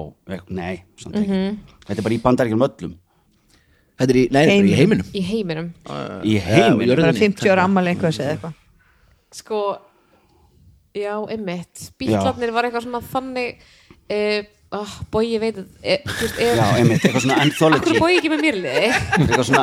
[0.48, 1.28] nei, samt ekki.
[1.28, 1.58] Mhm.
[1.84, 2.94] þetta er bara í bandaríkjum öllum.
[4.00, 5.10] Þetta er í, nei, er í heiminum.
[5.12, 5.68] í heiminum.
[6.24, 8.54] Í Já, heiminum bara 50 ára ammali eitthvað eða eitthvað.
[9.32, 9.60] Sko,
[10.96, 11.86] já, einmitt.
[12.00, 13.62] Bítlarnir var eitthvað svona þannig
[14.12, 14.42] uh,
[14.76, 18.32] oh, Bói, ég veit e, veist, ef, já, einmitt, eitthvað svona Akkur anthology Bói ekki
[18.32, 18.60] með mér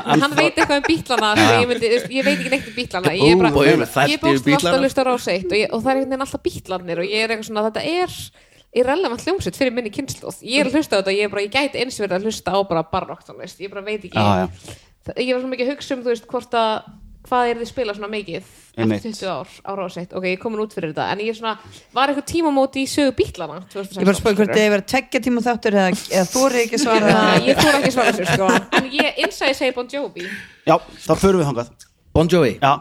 [0.09, 3.33] Hann veit eitthvað um bítlana sko, ég, myndi, ég veit ekki neitt um bítlana Ég
[3.33, 6.01] er bara, er ég er bókst alltaf að lusta ráseitt og, ég, og það er
[6.01, 8.19] einhvern veginn alltaf bítlanir og ég er eitthvað svona, þetta er
[8.79, 11.53] irrelevant hljómsveit fyrir minni kynnslóð ég er að hlusta á þetta, ég er bara, ég
[11.55, 14.13] gæti eins verið að hlusta á bara barrock tónlist, ég bara veit ekki.
[14.19, 16.75] Það- ég var svo mikið að hugsa um, þú veist, hvort að
[17.29, 18.49] hvað er þið spila svona mikið
[18.79, 21.37] eftir 20 ár á ráseitt, ok, ég er komin út fyrir þetta en ég er
[21.37, 21.55] svona,
[21.95, 25.43] var eitthvað tímamóti í sögu bítlana 2016, ég bara spóði hvort þið verið tveggja tíma
[25.45, 27.17] þáttur eða, eða þú er ekki að svara
[27.49, 28.51] ég þóra ekki að svara þessu sko.
[28.79, 30.29] En ég innsæði segi Bon Jovi.
[30.69, 30.75] Já,
[31.07, 31.73] þá förum við þangað.
[32.15, 32.71] Bon Jovi, já,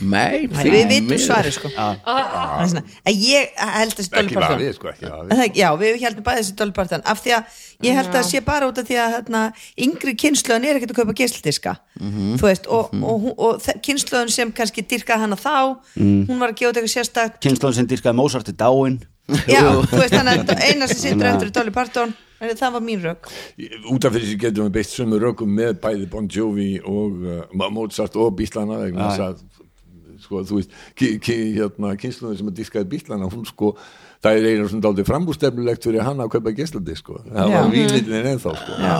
[0.00, 1.70] nei, því við vitum svari sko.
[1.74, 4.92] Það er svona- en ég held þessi Dolly ekki varið, sko,
[5.60, 8.44] Já, við heldum bæði þessi Dolly Parton af því að ég held að það sé
[8.44, 9.42] bara út af því að hérna,
[9.86, 14.52] yngri kynnslöðin er ekkert að kaupa geisladdiska þú veist, og, og, og, og kynnslöðin sem
[14.52, 17.40] kannski dyrkaði hana þá hún var að gefa þetta eitthvað sérstakt.
[17.44, 19.00] Kynnslóðin sem dyrkaði Mozart er dáin.
[19.46, 22.84] Já, þú veist, þannig að eina sem sittur eftir er Dolly Parton en það var
[22.84, 23.28] mín rögg
[23.92, 27.68] út af fyrir sig getum við beitt sömu rökum með bæði Bon Jovi og uh,
[27.70, 29.42] Mozart og Bíslana að
[30.24, 33.72] sko, þú veist, ki, ki, hérna, kynsluðin sem að diskaði Bíslana, hún sko
[34.22, 38.30] það er einu svona dálítið frambústefnulegt fyrir hann að kaupa geslandi, sko, það var výlillin
[38.34, 38.98] ennþá, sko, Já.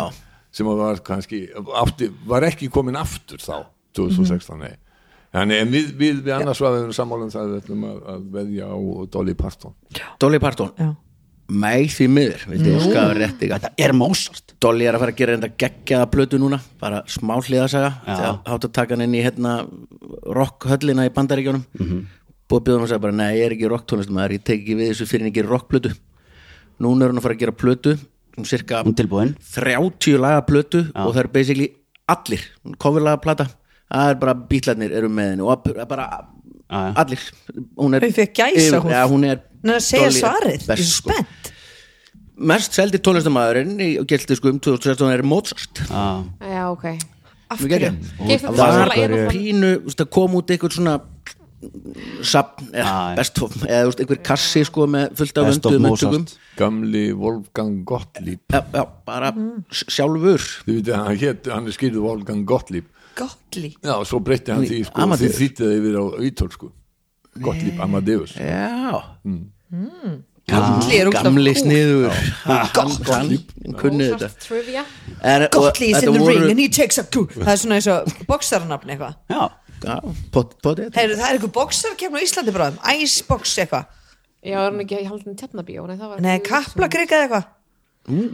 [0.61, 1.43] sem að var kannski,
[1.83, 3.69] átti, var ekki komin aftur þá,
[3.99, 4.75] 2016 nei.
[5.31, 8.79] Þannig, en við, við, við annars var við sammálum það að, að veðja á
[9.15, 9.77] Dolly Parton.
[10.19, 10.91] Dolly Parton, Já.
[11.51, 12.45] Mei því miður.
[12.51, 14.55] Vildi óska rétt ykkar þetta er Mozart.
[14.63, 16.61] Dolly er að fara að gera þetta geggjaða plötu núna.
[16.81, 18.31] Bara smá hliðasaga Já.
[18.47, 19.55] hátt að taka hann inn í hérna
[20.39, 22.07] rockhöllina í bandaríkjónum mm -hmm.
[22.51, 25.07] búið hann að segja bara nei, ég er ekki rocktónlistamæður, ég tek ekki við þessu
[25.07, 25.95] fyrir en ég gerir rockplötu.
[26.81, 27.99] Núna er hann að fara að gera plötu.
[28.39, 29.37] Um cirka tilbúin.
[29.55, 31.73] 30 laga plötu og það er basically
[32.07, 32.43] allir,
[32.79, 33.47] coverlaga plata
[33.91, 36.07] það er bara bítlarnir eru með henni og bara
[36.71, 36.93] Já, já.
[37.03, 37.23] allir.
[37.77, 38.93] Hún er, gæsahúð.
[38.95, 41.11] ja, hún er Nei, að segja Dolly svarið, ég er best, sko.
[41.11, 41.53] spennt
[42.51, 46.05] mest seldi tónlistamæðurinn í gildiskum 2016 er Mozart já,
[46.41, 46.87] já, ok
[47.51, 47.89] Af Mjög hverju?
[47.91, 48.29] geggjað.
[48.29, 50.95] Geist það þetta var einu fann- pínu þú veist, að koma út eitthvað svona
[52.25, 52.85] sapn, Já, já.
[52.85, 55.89] eða best of eða þú veist, einhver kassi sko með fullt af Best of vönduðum
[55.91, 56.15] Mozart.
[56.15, 59.33] upptökum Gamli Wolfgang Gottlieb já, já, bara
[59.71, 62.87] s- sjálfur Þið veitir, hann, hét, hann er skýrðu Wolfgang Gottlieb
[63.19, 65.35] Gottlieb Já, svo breytti hann Í því sko, og Amadeus.
[65.37, 66.71] þið þýttið það yfir á ítölsku
[67.39, 68.35] Gottlieb Amadeus.
[68.35, 69.03] Já,
[70.51, 71.61] úrst af gamli kúl.
[71.63, 72.15] sniður.
[75.53, 77.87] Gottlieb is in the voru- ring and he takes a coup Það er svona eins
[77.87, 79.15] og boxarnafn eitthvað.
[79.31, 79.49] Já,
[79.85, 79.97] já,
[80.33, 83.87] pot- potið Heyrðu, það er eitthvað boxarkefn á Íslandi bráðum Icebox eitthvað.
[84.43, 87.45] Já, er hann ekki haldin tjarnabíó nei, það var Nei, kaplakrika eða eitthvað.
[88.09, 88.31] Mm.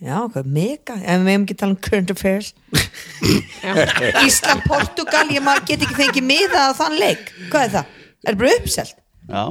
[0.00, 0.94] Já, hvað, mega.
[1.04, 2.54] En við hefum ekki tala um current affairs.
[4.24, 7.32] Ísland, Portugal Ég get ekki fengið miða á þann leik.
[7.50, 7.96] Hvað er það?
[8.28, 8.96] Er bara uppselt?
[9.30, 9.44] já,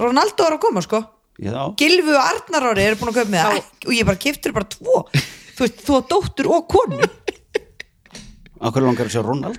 [0.00, 1.02] Ronaldo er að koma, sko.
[1.40, 1.56] Já.
[1.76, 4.68] Gilfu og Arnar Ári eru búin að köpa með það og ég bara kiftur bara
[4.72, 5.02] tvo.
[5.56, 7.08] Þú veist, þú á dóttur og konu.
[8.66, 9.58] Akkur langar að sjá Ronald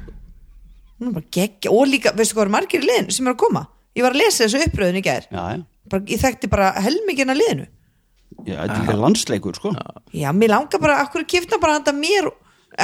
[0.97, 3.41] Hún er bara geggja og líka, veistu hvað er margir í liðinu sem er að
[3.43, 3.61] koma?
[3.97, 5.27] Ég var að lesa þessu uppröðin í gær.
[5.29, 5.43] Já,
[5.93, 7.67] bara, ég þekkti bara helmingina liðinu.
[8.47, 9.73] Já þetta er líka landsleikur sko.
[10.17, 12.31] Já, mér langar bara, akkur kifna bara handa mér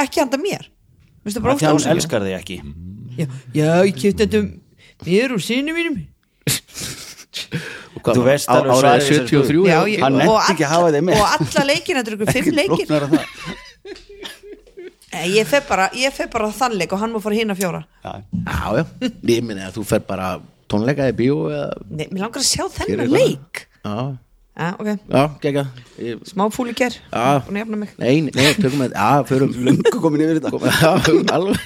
[0.03, 0.69] ekki handa mér?
[1.25, 2.59] Veistu bara Af Því hann óslega elskar þig ekki.
[3.17, 3.25] Já,
[3.57, 4.43] já, ég kifti þetta
[5.05, 5.97] mér og sinni mínum.
[8.03, 10.65] Hvað, Þú veist á- alveg svarið við þessari 73 já, ég, Hann og, nennti ekki
[10.67, 11.13] að hafa þig með.
[11.15, 12.85] og alla leikin, þetta er ykkur fimm leikir.
[15.37, 17.61] ég fer bara, ég fer bara á þann leik og hann má fara hinn að
[17.61, 17.81] fjóra.
[18.03, 18.11] Já,
[18.43, 18.83] Já, já,
[19.29, 20.33] ég minni að þú fer bara
[20.69, 23.65] tónleika í bíó eða Nei, mér langar að sjá þennan leik.
[23.85, 24.17] Já,
[24.53, 25.63] Já, ok, já, gegga
[25.97, 27.39] ég, smá fúli ger Já.
[27.41, 27.89] Búin að jafna mig.
[27.97, 30.51] Nei, nei, tökum við Já, förum löngu komin yfir þetta.
[30.69, 30.91] Já,
[31.33, 31.57] alveg.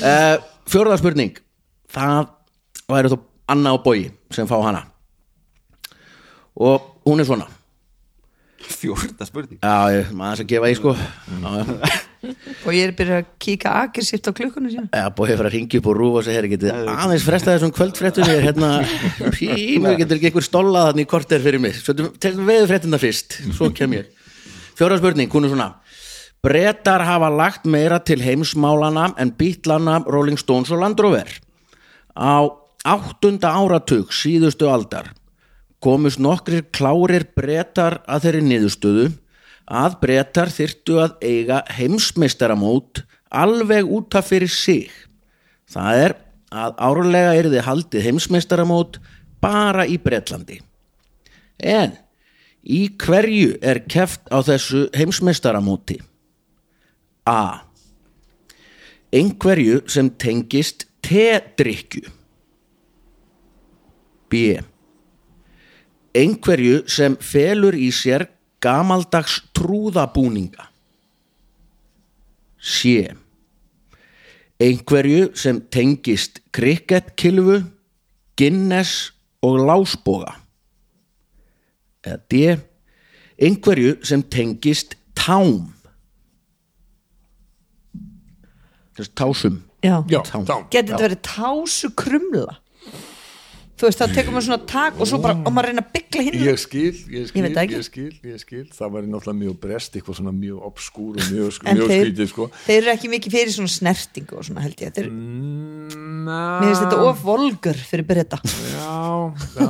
[0.00, 0.36] Uh,
[0.72, 1.34] Fjórða spurning
[1.94, 2.32] Það
[2.90, 3.18] væri þó
[3.54, 4.86] Anna og Bogi sem fá hana.
[6.54, 7.46] Og hún er svona.
[8.64, 9.58] Fjórða spurning.
[9.60, 10.94] Já, ég maður þess að gefa í sko.
[10.96, 12.00] Já, já.
[12.64, 15.80] Og ég er byrjað að kíka aggressíft á klukkunum síðan Já, búið fyrir að ringi
[15.82, 16.38] upp og rúfa sig.
[16.38, 18.30] Hér getið aðeins fresta þessum kvöldfréttum.
[18.32, 18.70] Ég er hérna,
[19.36, 21.76] pínu, getur ekki einhver stollað þannig korter fyrir mig,
[22.24, 24.08] tegum við fréttina fyrst, svo kem ég.
[24.78, 25.68] Fjóra spurning, hún er svona.
[26.44, 31.28] Bretar hafa lagt meira til heimsmálana en bítlana Rolling Stones og Land Rover
[32.14, 32.46] Á
[32.84, 35.12] áttunda áratug síðustu aldar
[35.84, 39.08] komust nokkrir klárir bretar að þeirri niðurstöðu
[39.64, 43.02] að bretar þyrftu að eiga heimsmeistaramót
[43.34, 44.88] alveg út af fyrir sig.
[45.68, 46.14] Það er
[46.54, 48.98] að árlega er þið haldið heimsmeistaramót
[49.42, 50.60] bara í Bretlandi.
[51.58, 51.96] En
[52.64, 55.98] í hverju er keft á þessu heimsmeistaramóti?
[57.28, 57.64] A.
[59.14, 62.08] Einhverju sem tengist tedrykju.
[64.30, 64.60] B.
[66.14, 68.28] Einhverju sem felur í sér
[68.64, 70.70] gamaldags trúðabúninga.
[72.64, 73.10] C.
[74.62, 77.60] Einhverju sem tengist krikettkilfu,
[78.34, 79.12] Guinness
[79.44, 80.32] og lásboga.
[82.02, 82.56] Eða D.
[83.38, 85.74] Einhverju sem tengist tám.
[88.94, 89.60] Þess tásum.
[89.84, 90.44] Já, Já, Tám.
[90.48, 90.68] tám.
[90.72, 92.58] getur þetta verið tásu krumla?
[93.74, 96.22] Þú veist, þá tekur maður svona tak og svo bara, og maður reyna að byggla
[96.22, 98.62] hinn Ég skil, ég skil, Ég ég, skil, ég skil.
[98.70, 102.30] Það væri náttúrulega mjög brest, eitthvað svona mjög obskúr og mjög, en mjög þeir, skrítið
[102.30, 102.46] sko.
[102.68, 104.94] þeir eru ekki mikið fyrir svona snertingu og svona held ég.
[104.94, 109.66] Þeir, Ná, mér finnst þetta of volgur fyrir breyta Já, já,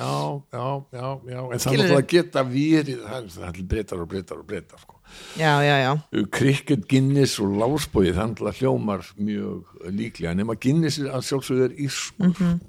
[0.00, 0.16] já,
[0.56, 1.42] já, já, já.
[1.52, 4.96] En það er náttúrulega geta er- það er breytar og breytar og breytar sko.
[5.38, 5.92] Já, já, já,
[6.32, 11.74] Cricket, Guinness og Lásbói það náttúrulega hljómar mjög líklega nema Guinness er að sjálfsögðu er
[11.86, 12.30] írskur.
[12.32, 12.60] Mhm.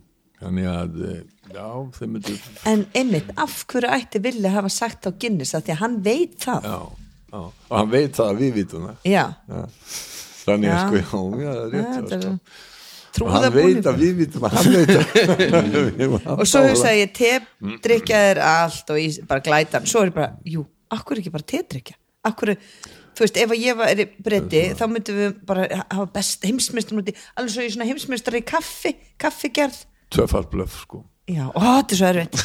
[0.43, 1.21] þannig að eh,
[1.55, 5.53] já, þeim myndir en einmitt, af hverju ætti vilja hafa sagt á Guinness?
[5.55, 6.67] Að því að hann veit það.
[6.67, 6.79] Já,
[7.31, 8.97] já, og hann veit það að við vitum það.
[9.07, 9.23] Já,
[10.43, 10.83] þannig að Já.
[10.83, 13.23] sko, já, já, rétt þér, sko.
[13.23, 18.21] og hann veit að við vitum að hann veit að og svo hugsa ég tedrykja
[18.33, 21.95] er allt og ís, bara glætan, svo er ég bara, jú, akkur ekki bara tedrykja,
[22.23, 22.53] akkur
[23.13, 26.97] þú veist, ef ég var breyti þá myndum við bara hafa best heimsmeistar
[27.37, 31.03] alveg svo ég svona heimsmeistar í kaffi kaffigerð, tvöfald blöf sko.
[31.29, 32.39] Já, ó, þetta er svo erfitt.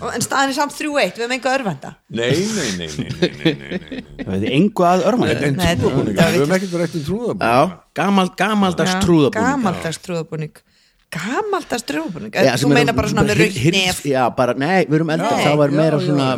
[0.00, 3.30] Og- en staðan er samt 3-1, við hefum enga örvenda nei, nei, nei, nei, nei,
[3.36, 4.04] nei, nei, nei.
[4.24, 5.02] Það veit engu að
[5.50, 6.94] en Nei, það við höfum ekkert verið
[7.42, 7.58] Já,
[8.00, 9.34] gamal, gamaldags trúðabúning.
[9.50, 10.62] gamaldags trúðabúning.
[11.10, 12.32] Gamaldags trúðabúning.
[12.32, 14.02] Þú meina bara svona með hir- rautt hir- nef.
[14.06, 16.28] Já, bara, nei, við erum enda þá er meira svona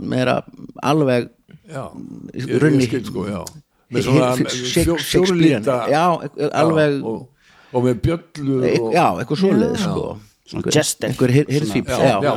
[0.00, 0.36] meira
[0.82, 1.28] alveg
[2.60, 3.24] runni sko,
[4.98, 6.04] fjórlíta Já,
[6.52, 7.28] alveg og,
[7.74, 10.06] og með bjöllu og, Já, eitthvað svoleið sko.
[10.44, 11.88] Einhver hir- hirðfífl.
[11.88, 12.32] Já, já,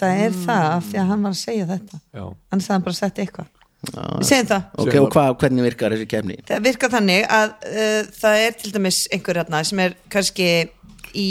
[0.00, 1.96] það er það af því að hann var að segja þetta.
[2.16, 3.48] Hann sagði hann bara að setja eitthvað
[3.82, 4.62] við segjum það.
[4.78, 6.36] Ok, og hvað, hvernig virkar þessi kefni?
[6.46, 10.46] það virkar þannig að uh, það er til dæmis einhver hérna sem er kannski
[11.18, 11.28] í,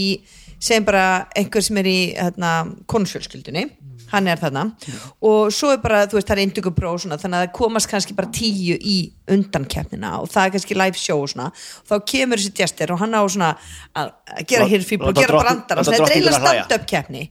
[0.60, 1.06] segjum bara
[1.40, 2.50] einhver sem er í hérna,
[2.92, 3.64] konusfjölskyldunni
[4.12, 4.64] hann er þarna.
[5.22, 7.90] Og svo er bara, þú veist, það er indugum próf svona, þannig að það komast
[7.92, 8.98] kannski bara tíu í
[9.32, 11.50] undankeppnina og það er kannski live show og svona,
[11.90, 13.52] þá kemur þessi gestir og hann á svona
[13.96, 14.12] að
[14.52, 17.24] gera hirfíbl og gera brandar og svona, þetta er eiginlega stand-up keppni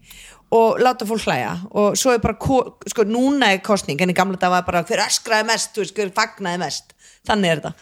[0.50, 1.52] og láta fólk hlæja.
[1.78, 4.82] Og svo er bara, ko- sko, núna er kostning en í gamla dag var bara
[4.82, 6.96] hver öskraði mest þú veist, hver fagnaði mest.
[7.28, 7.74] Þannig er þetta.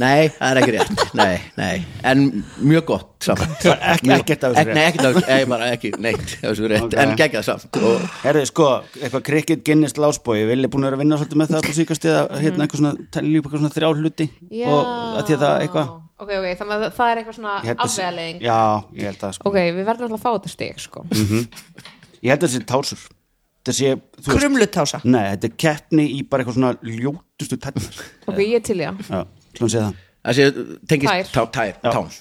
[0.00, 1.02] Nei, það er ekki rétt.
[1.14, 2.22] Nei, nei, en
[2.66, 3.44] mjög gott samt.
[3.94, 4.74] Ekki- ekkert af þessu Ek- rétt.
[4.78, 6.96] Nei, ekkert af þessu, nei, bara ekki, neitt af þessu rétt, Ok.
[7.04, 7.78] en geggjað samt.
[7.78, 8.68] Og Herðu, sko,
[9.00, 12.08] eitthvað cricket, Guinness, lásbói Vilja búin að vera að vinna svolítið með það på síkast
[12.10, 14.28] eða hérna eitthvað svona, telja upp eitthvað svona þrjá hluti?
[14.50, 14.66] Já.
[14.74, 14.82] og
[15.20, 15.92] að því að það eitthvað
[16.24, 18.58] ok, ok, þannig að það er eitthvað svona Ég afvegaling Já,
[18.98, 19.48] ég held að sko.
[19.50, 21.04] Ok, við verðum alltaf að fá þetta stig sko.
[22.24, 22.54] Ég held að
[23.64, 23.94] þetta sé
[24.26, 24.98] krumlutása.
[25.08, 28.88] Nei, þetta er keppni í bara eitthvað svona ljótustu tætnar ok, ég til í
[30.90, 31.50] tengist Tær.
[31.54, 32.12] tær, tám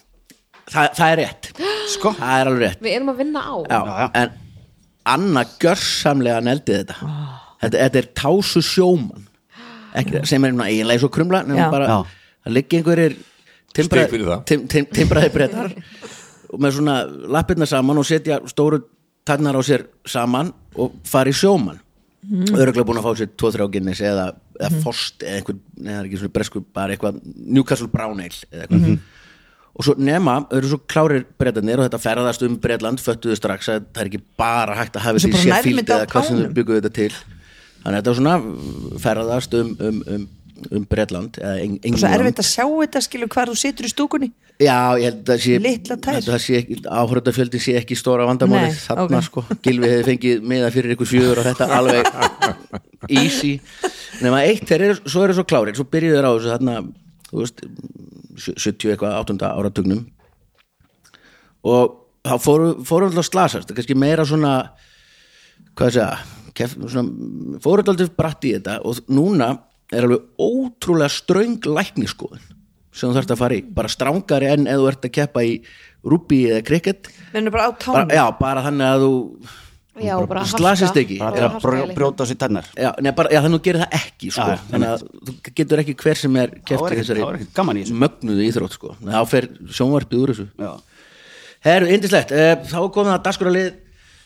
[0.64, 1.48] Þa, það er rétt.
[1.92, 2.84] Sko, það er alveg rétt.
[2.86, 3.56] Við erum að vinna á.
[3.68, 4.06] Já, Já, já.
[4.22, 4.30] en
[5.12, 7.10] Anna gjörsamlega neldi þetta.
[7.60, 9.26] Þetta, þetta er tásu sjóman
[10.00, 12.00] ekki, sem er eiginlega krumla nema bara, Já.
[12.46, 13.16] það liggi einhverjir
[13.74, 15.74] timbraði brettar
[16.54, 16.98] og með svona
[17.34, 18.84] lappirna saman og setja stóru
[19.26, 21.80] tannar á sér saman og fara í sjóman
[22.26, 22.54] mm.
[22.54, 26.36] öruglega búin að fá sér 2-3 ginnis eða, eða Fost eða einhver, neða ekki svona
[26.38, 29.04] bresku bara eitthvað Newcastle Brown Ale eða eitthvað.
[29.74, 33.88] Og svo nema, eru svo klárir brettarnir og þetta ferðast um Bretland föttuðu strax að
[33.88, 36.54] það er ekki bara hægt að hafa Sheffield nærmynd á eða hvað sem þau tánum.
[36.60, 37.16] bygguðu þetta til.
[37.84, 38.36] Þannig að þetta er svona
[39.02, 40.28] ferðast um, um, um,
[40.72, 43.92] um Bretland eða Eng og svo erfitt að sjá þetta skilur hvar þú situr í
[43.92, 44.30] stúkunni.
[44.62, 49.20] Já, ég held að sé að það sé áhörðafjöldi sé ekki stóra vandamáli Nei, þarna
[49.20, 49.26] ok.
[49.26, 52.12] sko, Gilvi hefði fengið miða fyrir ykkur fjögur og þetta alveg
[53.10, 53.56] easy.
[54.22, 56.76] Nema eitt, þeir eru, svo eru svo klárir svo byrjuðu þeir á þessu þarna
[57.32, 57.66] þú veist,
[58.54, 59.50] 70 eitthvað 8.
[59.50, 60.06] áratugnum.
[61.74, 62.72] Og þá fóru,
[63.10, 64.54] alltaf slasast, kannski meira svona
[65.74, 66.00] hvað
[66.54, 69.56] kef, svona, fóru alltaf bratt í þetta og núna
[69.98, 72.44] er alveg ótrúlega ströng lækniskoðun
[72.94, 75.54] sem þú þarft að fara í, bara strángari en eða þú ert að keppa í
[76.06, 77.10] rúbí eða krikett
[77.50, 79.14] bara já, bara þannig að þú
[80.04, 81.18] já, bara slasist ekki.
[81.22, 83.98] bara að brjóta á sér tætnar já, neða, bara, já, þannig að þú gerir það
[84.00, 84.48] ekki sko.
[84.48, 88.48] Já, þannig að þú getur ekki hver sem er keppt í ekkert- þessari er mögnuðu
[88.50, 88.96] íþrótt sko.
[89.06, 90.48] þá fer sjónvarpið úr þessu.
[91.64, 93.72] Herru, indislegt, uh, þá er komið að dagskrálið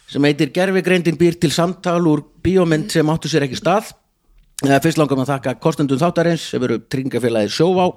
[0.08, 3.92] sem heitir Gerfigreindin býr til samtal úr bíómynd sem áttu sér ekki stað
[4.58, 7.92] Fyrst langar maður að þakka kostendum þáttarins sem eru tryggingafélagið Sjóvá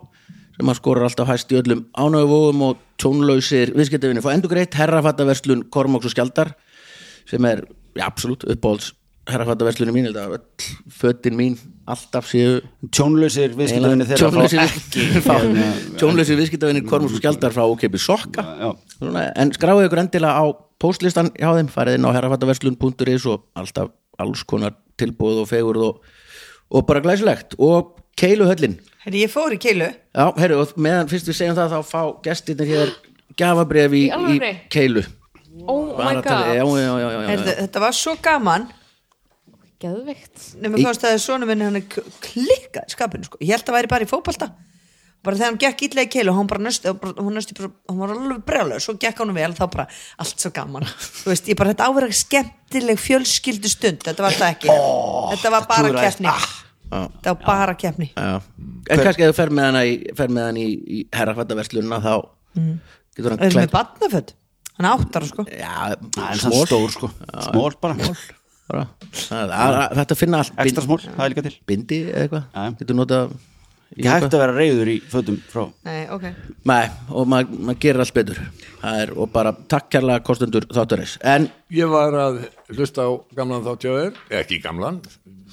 [0.58, 6.10] sem að skorur alltaf hæst í öllum ánöfum og tónlausir viðskiptafinni fá endugreitt herrafattaverslun Kormáks
[6.10, 6.52] og Skjaldar
[7.30, 7.62] sem er,
[7.96, 8.92] já, absolutt, uppáhalds
[9.30, 10.10] herrafattaverslunum mín,
[11.00, 11.56] fötin mín
[11.88, 12.60] alltaf séu
[12.92, 15.16] tjónlausir viðskiptavinni þeirra tjónlausir
[16.00, 18.44] tjónlausir viðskiptavinir Kormáks og Skjaldar frá OKB Sokka.
[18.60, 18.70] Já.
[18.98, 20.44] Svona, en skráðu ykkur endilega á
[20.80, 26.00] postlistan hjá þeim, farið inn á herrafattaverslun.is og alltaf alls konar tilbúð og fegurð og,
[26.70, 27.54] og bara glæsilegt.
[27.58, 28.78] Og keiluhöllin.
[29.04, 29.88] Herri, ég fór í keilu.
[30.14, 32.92] Já, herru, og meðan fyrst við segjum það þá fá gestirnir hér
[33.40, 34.50] gafabref í, Í í alvöru?
[34.72, 35.04] keilu.
[35.66, 37.56] Oh my Bara god, já, já, já, já, já, Herri, já.
[37.64, 38.68] þetta var svo gaman.
[39.80, 41.86] Geðvikt nema komst að svona minni hann er
[42.20, 43.38] klikkað í skapinu sko.
[43.40, 44.50] ég held að væri bara í fótbalta
[45.24, 48.40] bara þegar hann gekk illa í keilu hann bara nösti, hún bara, hann var alveg
[48.48, 49.86] brjálega svo gekk hann vel þá bara
[50.24, 50.86] allt svo gaman.
[51.20, 54.74] Þú veist, ég bara þetta áverið skemmtileg fjölskyldu stund, þetta var það ekki.
[55.34, 56.34] Þetta var bara keppni.
[56.90, 58.08] Þetta var bara keppni.
[58.16, 58.40] Já.
[58.90, 62.12] en kannski ef þú fer með hann í, fer með hann í, í herrafattaverslunna þá
[63.14, 64.32] getur hann klætt badnaföld
[64.80, 65.44] hann er áttar sko.
[65.52, 67.10] Já, er smól stór sko.
[67.50, 67.94] Smól bara.
[68.70, 68.86] Bara.
[69.12, 71.54] Það- það- þetta finna allt Ekstra smól, það er líka til.
[71.66, 72.44] bindi eða eitthvað.
[72.54, 72.64] Já.
[72.80, 73.32] getur notað
[73.90, 75.64] Ekki hægt að vera reyður í fötum frá.
[75.86, 76.26] Nei, ok.
[76.70, 78.38] Nei, og maður mað gerir allt betur.
[78.80, 82.38] Það er, og bara takk kærlega kostendur þátturis en Ég var að
[82.70, 85.00] hlusta á gamlan þáttjáður, ekki gamlan,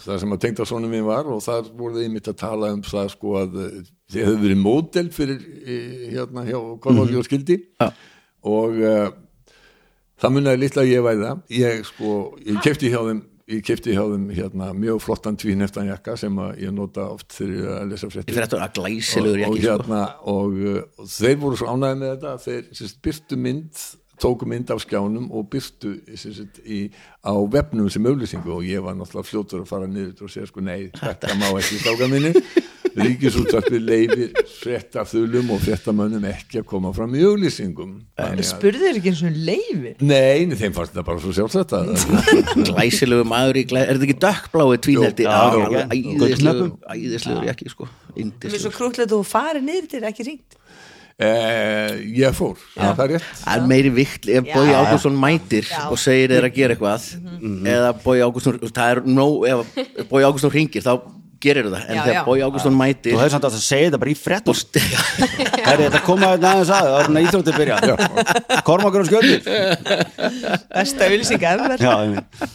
[0.03, 2.83] það sem að tengda sonum minn var og þar voru þið mitt að tala um
[2.85, 3.79] það sko að eh,
[4.13, 7.57] þið hefur verið módel fyrir eh, hérna hjá Kormáki og Skildi.
[7.81, 7.89] Já.
[8.47, 9.09] og uh,
[10.21, 12.13] það munnaði litla að ég væða, ég sko,
[12.45, 16.73] ég kefti hjá þeim ég kefti hjá þeim hérna mjög flottan tvíneftan jakka sem ég
[16.75, 19.77] nota oft að lesa ég fréttir eftir að glæsilegur og, og, ekki sko.
[19.77, 20.01] hérna,
[20.33, 23.85] og, uh, og þeir voru svo ánægði með þetta þeir byrtu mynd
[24.17, 26.87] tóku mynd af skjánum og byrtu sérst, í,
[27.21, 30.63] á vefnum sem auðlýsingu og ég var náttúrulega fljótur að fara niður og segja sko
[30.65, 32.33] nei, þetta má ekki stáka minni
[32.97, 37.23] ríkisúttarpið leifir fréttaþulum og fréttamönnum ekki að koma fram í
[38.41, 41.75] að- spurðu þér ekki eins og leifi Nei, nei, þeim fannst þetta bara svo sjálfsagt
[41.77, 41.91] að
[42.71, 43.81] glæsilegur maður í glæ...
[43.85, 44.67] er þetta ekki dökkblái
[44.97, 45.83] já, já, já.
[45.97, 47.89] æðislegur, æðislegur ekki sko.
[48.17, 48.73] Mér svo
[49.05, 50.57] að þú farið niður til ekki ringt
[51.17, 53.29] eh, ég fór, það er rétt?
[53.41, 54.53] Það er meiri vikt ef Já.
[54.53, 55.85] Bói Ágússon mætir Já.
[55.89, 57.07] og segir þeir að gera eitthvað
[57.73, 60.93] eða Bói Ágússon það er nóg, ef Bói Ágússon ringir þá
[61.43, 62.25] gerir það, en Já, þegar.
[62.27, 64.51] Bói Ágússon mætir Þú hefði samt að segja þetta bara í fréttum.
[64.53, 64.81] Og st-
[65.67, 69.39] Herri, þetta koma þetta aðeins að Það er hérna íþróttir byrja Kormakur og skjöldur
[70.73, 71.09] besta
[71.81, 72.45] Já, einmitt.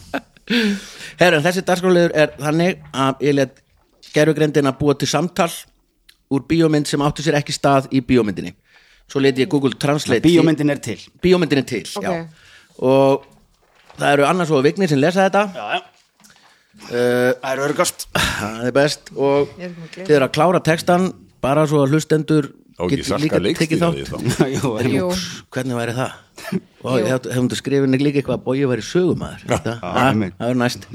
[1.19, 3.61] Herra, en þessi dagskrálegur er þannig að ég let
[4.13, 5.49] gerfugrendin að búa til samtal
[6.33, 8.53] úr bíómynd sem áttu sér ekki stað í bíómyndinni.
[9.09, 10.97] Svo let ég Google Translate Bíómyndin er til.
[11.21, 12.03] Bíómyndin er til, Ok.
[12.03, 12.27] já
[12.83, 13.25] og
[13.99, 15.43] það eru annars og Vignir sem lesa þetta.
[15.53, 15.92] Já, já
[16.89, 21.07] Það er örgast það er best og er ekki þið eru að klára textan
[21.43, 23.97] bara svo að hlustendur og ekki Get salka líka tekið þátt.
[24.09, 24.17] þá.
[24.97, 25.09] Jú,
[25.53, 26.13] hvernig væri það?
[26.83, 29.83] Og hefum þetta skrifin líka eitthvað að bói væri sögumæður það?
[30.03, 30.33] Einmitt.
[30.39, 30.87] það er næst.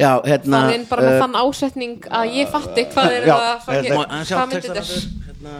[0.00, 3.34] Já, hérna Það er bara með eh, þann ásetning að ég fatti hvað er Já,
[3.36, 5.52] það hvað myndi textana þetta aftur, hérna.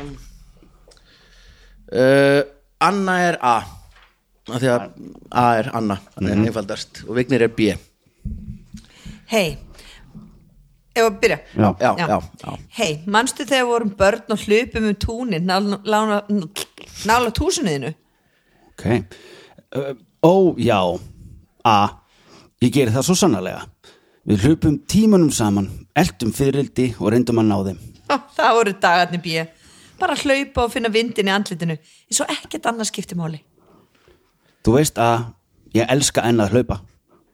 [1.92, 2.40] uh,
[2.88, 3.54] Anna er A.
[4.50, 4.86] Af því að
[5.30, 6.40] A er Anna þannig Mhm.
[6.40, 7.02] er einfaldast.
[7.06, 7.68] Og Vignir er B
[9.30, 9.58] hei
[10.90, 11.38] ef að byrja.
[11.54, 11.68] Já.
[11.80, 15.78] já, já, hei, manstu þegar vorum börn og hlupum um túnin nála,
[17.06, 17.94] nála, túsuniðinu
[18.80, 19.04] ok.
[19.76, 20.80] Uh, Ó, já.
[21.64, 21.88] A,
[22.60, 23.64] ég geri það svo sannarlega.
[24.28, 27.80] Við hlupum tímanum saman eldum fyririldi og reyndum að ná þeim.
[28.36, 29.46] Það voru dagarnir bíja
[30.00, 31.76] bara hlaupa og finna vindin í andlitinu.
[32.08, 33.42] Eins og ekkert annað skipti máli.
[34.64, 35.30] Þú veist að
[35.76, 36.80] ég elska enn að hlaupa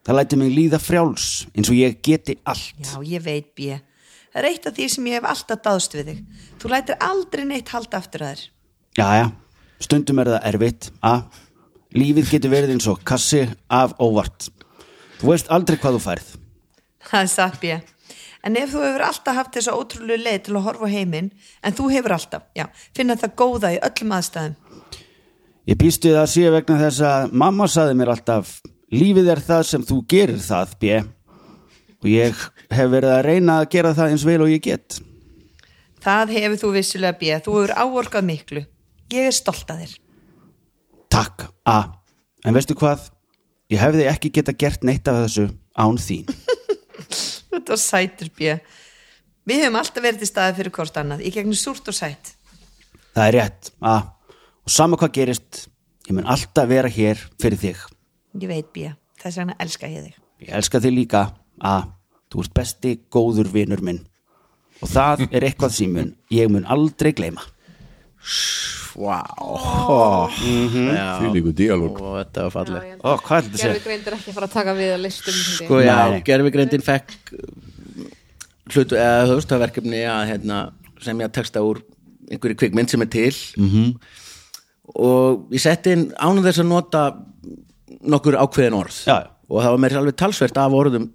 [0.06, 2.78] Það læti mig líða frjáls eins og ég geti allt.
[2.78, 3.82] Já, ég veit bíja
[4.36, 6.18] það er eitt af því sem ég hef alltaf dáðst við þig.
[6.60, 8.42] Þú lætir aldrei neitt halda aftur að þér.
[9.00, 9.28] Jæja,
[9.80, 11.38] stundum er það erfitt að
[11.96, 14.50] lífið getur verið eins og kassi af óvart.
[15.22, 16.28] Þú veist aldrei hvað þú færð.
[17.06, 17.80] Það er satt bíja
[18.46, 21.32] en ef þú hefur alltaf haft þessa ótrúlega leið til að horfa heiminn
[21.66, 24.52] en þú hefur alltaf, já, finna það góða í öllum aðstæðum.
[25.66, 28.52] Ég býstu það að sé vegna þess að mamma saði mér alltaf
[28.96, 31.02] lífið er það sem þú gerir það, B.
[32.02, 34.98] Og ég hef verið að reyna að gera það eins vel og ég get.
[36.06, 38.64] Það hefur þú vissilega bíja þú hefur áorkað miklu.
[39.12, 39.94] Ég er stolt að þér.
[41.16, 41.78] Takk, A.
[42.46, 43.08] En veistu hvað?
[43.72, 46.26] Ég hefði ekki geta gert neitt af þessu án þín.
[47.50, 48.58] Þetta var sætur bíja
[49.46, 52.34] við hefum alltaf verið til staði fyrir hvort annað í gegnum súrt og sætt.
[53.16, 53.96] Það er rétt, A.
[54.66, 55.66] Og sama hvað gerist
[56.06, 57.78] Ég mun alltaf vera hér fyrir þig
[58.40, 60.16] ég veit bíja, þess vegna elska ég þig.
[60.46, 61.28] Ég elska þig líka,
[61.60, 61.76] A
[62.32, 64.00] Þú ert besti góður vinur minn.
[64.82, 67.44] Og það er eitthvað sem mun Ég mun aldrei gleyma.
[68.96, 69.20] Vá.
[69.36, 70.32] Wow.
[70.32, 72.00] því líku díalóg.
[72.00, 73.84] Og þetta var falleg Ó, hvað er þetta að segja?
[73.84, 75.48] greindir ekki að fara að taka við að listum ég.
[75.60, 77.16] sko já, gerfigreindin fekk
[78.72, 80.60] hlutu, eða þú veist það verkefni að hérna,
[81.04, 81.82] semja texta úr
[82.32, 83.36] einhverju kvikmynd sem er til.
[83.36, 83.92] -hmm.
[84.96, 87.04] og ég setti inn ánum þess að nota
[88.02, 88.96] nokkur ákveðin orð.
[89.06, 89.28] Já, já.
[89.50, 91.10] og það var mér alveg talsvert af orðum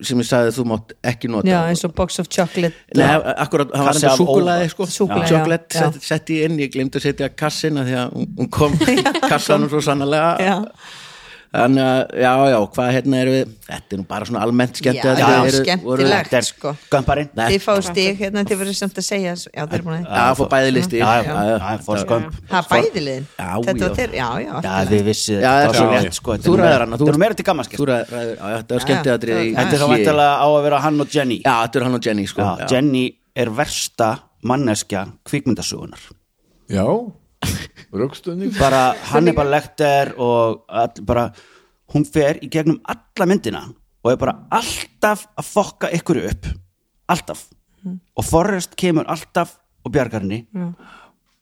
[0.00, 1.48] sem ég sagði að þú mátt ekki nota.
[1.50, 2.74] Já, eins og box of chocolate.
[2.94, 3.08] Nei,
[3.42, 4.70] akkurat, það var súkulaði óvart.
[4.94, 8.50] sko, chocolate sett, sett ég inn, ég glemdi að setja kassina því að hún- hún
[8.54, 8.76] kom
[9.32, 10.54] kassanum svo sannlega Já.
[11.48, 14.98] Þannig að, já, já, hvað hérna erum við þetta er nú bara svona almennt skemmt
[14.98, 16.28] Já, já, skemmtilegt.
[16.28, 16.72] Þetta er sko.
[16.92, 20.18] Gömparinn þið fáið stig hérna þið verður samt að segja já, þeir eru búin að
[20.18, 23.88] Já, fór bæði listi já, já, fór skömp ha, bæðiliðin Já, þetta já.
[23.88, 26.02] var þeir, já, já, Já, þið vissið Já, þetta var svo já.
[26.04, 28.84] rétt sko Þú ræður hana, þú- eru meira til gammaskert Þú ræður, já, þetta var
[28.86, 31.40] skemmt að já, Þetta er þá væntalega á að vera hann og Jenny.
[31.44, 32.50] Já, þetta er hann og Jenny, sko.
[32.68, 33.04] Jenny
[33.38, 34.10] er versta
[34.44, 35.98] manneskja kvikmyndasugunar
[36.68, 36.84] já,
[37.94, 41.28] raukstöðning bara Hannibal Lecter og all, bara,
[41.94, 43.62] hún fer í gegnum alla myndina
[44.04, 46.50] og er bara alltaf að fokka ykkur upp.
[47.10, 47.46] Alltaf.
[47.88, 50.44] Og Forrest kemur alltaf og bjargar henni.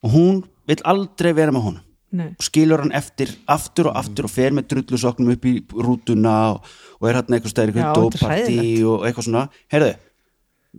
[0.04, 1.82] Og hún vill aldrei vera með honum.
[2.16, 2.28] Nei.
[2.38, 6.68] og skilur hann eftir aftur og aftur og fer með drullusoknum upp í rútuna og,
[7.02, 8.84] og er hann eitthvað Já, eitthvað er dópartí hræðilegt.
[8.86, 9.42] og eitthvað svona.
[9.74, 9.90] Heyrðu,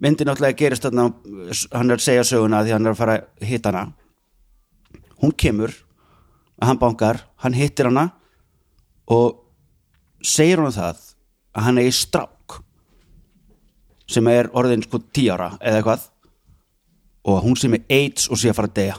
[0.05, 1.05] myndin náttúrulega gerist þarna
[1.75, 3.83] hann er að segja söguna því hann er að fara að hitta hana
[5.21, 5.73] hún kemur
[6.57, 8.07] að hann bankar, hann hittir hana
[9.13, 9.43] og
[10.25, 11.01] segir hún það
[11.57, 12.59] að hann eigi strák
[14.07, 16.07] sem er orðin sko tí ára eða eitthvað
[17.27, 18.97] og hún sem er AIDS og sé að fara að deyja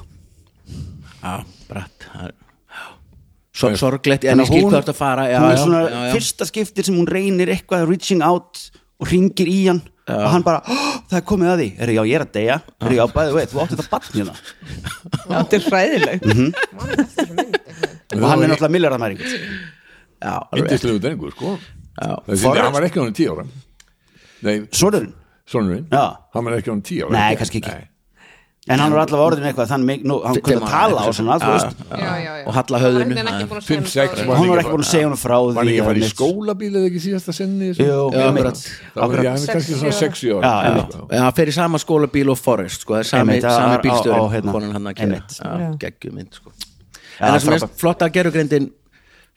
[1.19, 1.33] Já,
[1.75, 2.35] er-
[3.59, 6.11] Sor, Sorglegt, en ég að skil hvað þetta fara já, hún er svona já, já.
[6.15, 8.61] fyrsta skiptir sem hún reynir eitthvað reaching out
[9.01, 10.75] og ringir í hann og hann bara, "Ó,
[11.11, 11.67] það er komið að því.
[11.85, 14.35] Er já, ég er að deyja, er já, bæði veit þú átti þetta barn hérna.
[15.29, 16.55] Já, þetta er hræðileg Mhm.
[18.23, 21.59] og hann er náttúrulega milljarðamæring Já, alveg indislegu drengur sko.
[22.01, 22.17] Já.
[22.27, 23.47] það var ekki hann tíu ára.
[24.43, 25.13] Nei, sonurinn?
[25.93, 26.17] Já.
[26.35, 27.13] hann var ekki hann tíu ára.
[27.13, 27.77] Nei, kannski ekki.
[28.69, 31.37] En hann var allavega orðin eitthvað þannig, nú, hann kunni að tala og svona.
[32.49, 35.83] Og halla Hann var ekki búin að segja hún að frá því var hann ekki
[35.83, 37.03] að fara í skólabíl eða ekki
[37.79, 38.39] Já, einmitt.
[38.39, 38.63] akkurat.
[38.95, 40.33] það var hann er kannski svona sexi
[41.25, 44.33] hann fer í sama skólabíl og Forrest sko, það er sami, það á- á, bílstjórin
[44.37, 44.99] hérna, að
[46.39, 46.53] sko.
[47.19, 48.71] En það sem er flott að gerugreindin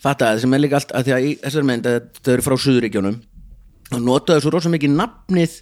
[0.02, 2.56] fattaði, sem er líka allt að því að í þessari mynd að þau eru frá
[2.66, 3.18] Suðuríkjónum
[3.92, 5.58] og notaðu svo rosa mikið nafnið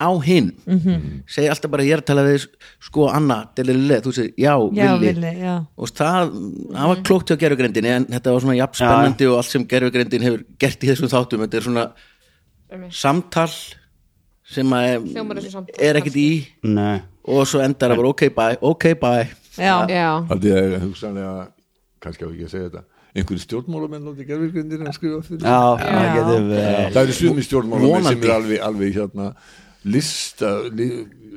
[0.00, 0.52] á hinn.
[0.66, 1.22] Mm -hmm.
[1.26, 2.46] segi alltaf bara ég er að tala við
[2.80, 5.66] sko Anna, delilile, þú segir já, já, Villi já.
[5.76, 6.32] Og það,
[6.72, 10.22] það var klókt hjá gerugreindinni en þetta var svona jafn spennandi og allt sem gerugreindin
[10.22, 11.40] hefur gert í þessum þáttum.
[11.40, 11.92] Þetta er svona
[12.90, 13.50] samtal
[14.44, 15.06] sem að
[15.78, 16.46] er ekkert í.
[16.62, 17.00] Nei.
[17.24, 19.28] og svo endar það bara ok bye, ok bye.
[19.56, 21.48] Já, Já, Haldið ég hugsanlega,
[22.02, 22.84] kannski á ekki að segja þetta
[23.14, 25.44] einhverju stjórnmálamenn noti gerfirgrindir en skrifa fyrir.
[25.46, 29.28] Já, það getur vel það eru sumi stjórnmálamenn sem er alveg, alveg hérna
[29.84, 30.88] lista, li,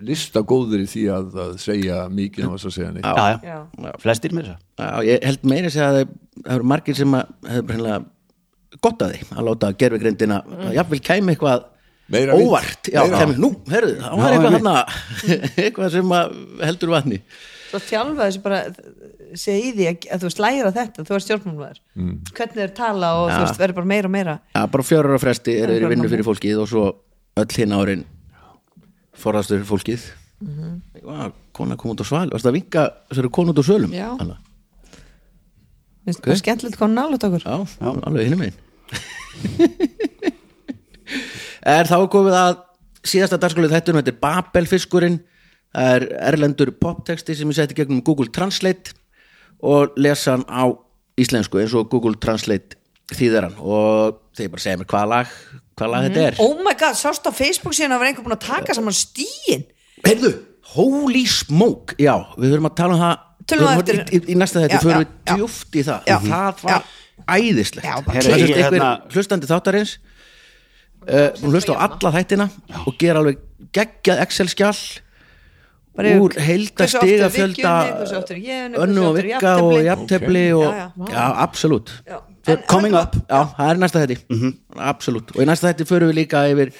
[0.08, 3.58] lista góður í því að, að segja mikið á þess að segja neitt Já, já,
[3.88, 3.96] já.
[4.04, 7.34] flestir með þess Já, ég held meira að segja að það eru margir sem að
[7.56, 8.06] hefur
[8.84, 10.70] gott að því að láta gerfugrindina mm.
[10.78, 11.68] jafnvel kæmi eitthvað
[12.08, 13.20] Meira óvart já, Meira.
[13.20, 14.68] kæmi, nú, herðu, það var Já, eitthvað einmitt.
[14.68, 17.22] þarna eitthvað sem að heldur vatni
[17.68, 18.60] svo þjálfa þessu bara
[19.36, 22.14] segja í því að, að þú veist læra þetta þú er stjórnmálmaður, mm.
[22.32, 25.24] hvernig þeir tala og þú veist verður bara meira og meira Já, bara fjörur á
[25.24, 26.86] fresti er þeir í vinnu fyrir fólkið og svo
[27.44, 28.06] öll hinn árin
[29.18, 30.02] forðastur fyrir fólkið
[30.42, 31.34] mm -hmm.
[31.52, 34.10] kona kom út á sval varst að vinka þessari konu út á sölum Já.
[36.06, 36.36] Finnst okay.
[36.36, 37.68] skemmtilegt hvað nálut okkur Já,
[38.04, 38.58] alveg hinum megin
[41.68, 42.56] Er þá komið að
[43.04, 45.20] síðasta dagskólið þettunum, þetta er Babelfiskurinn
[45.74, 48.96] það er erlendur poptexti sem ég setti gegnum Google Translate
[49.60, 50.66] og lesa hann á
[51.20, 52.78] íslensku eins og Google Translate
[53.14, 55.28] þýðar hann og þeir bara segja mér hvað lag
[55.78, 56.38] hvað lag þetta er?
[56.44, 59.66] Oh my god, sást á Facebook síðan að vera einhver búin að taka saman stíin
[60.06, 60.32] Heyrðu,
[60.76, 63.24] holy smoke Já, við höfum að tala um það.
[63.48, 64.00] Tölum við við eftir.
[64.02, 65.36] höfum- í, í, í næsta þetta Já, förum já, við já.
[65.38, 66.00] djúft í það.
[66.12, 66.18] Já.
[66.28, 66.84] það var
[67.38, 67.86] æðislegt.
[67.88, 69.94] Já, það bara er sem klei- sagt einhver hérna- hlustandi þáttarins
[71.08, 72.50] uh, hlusta á alla þættina
[72.86, 73.40] og gera alveg
[73.78, 75.02] geggjað yfir-
[75.98, 80.46] úr heilda hversu oft stigafjölda Viggjunni, hversu oft Jenu, hversu önnu og vikka og jafntefli.
[81.12, 81.92] Já, absolutt.
[82.70, 83.16] Coming up.
[83.28, 86.72] já, það er næsta þetti absolutt, og í næsta þetti förum við líka yfir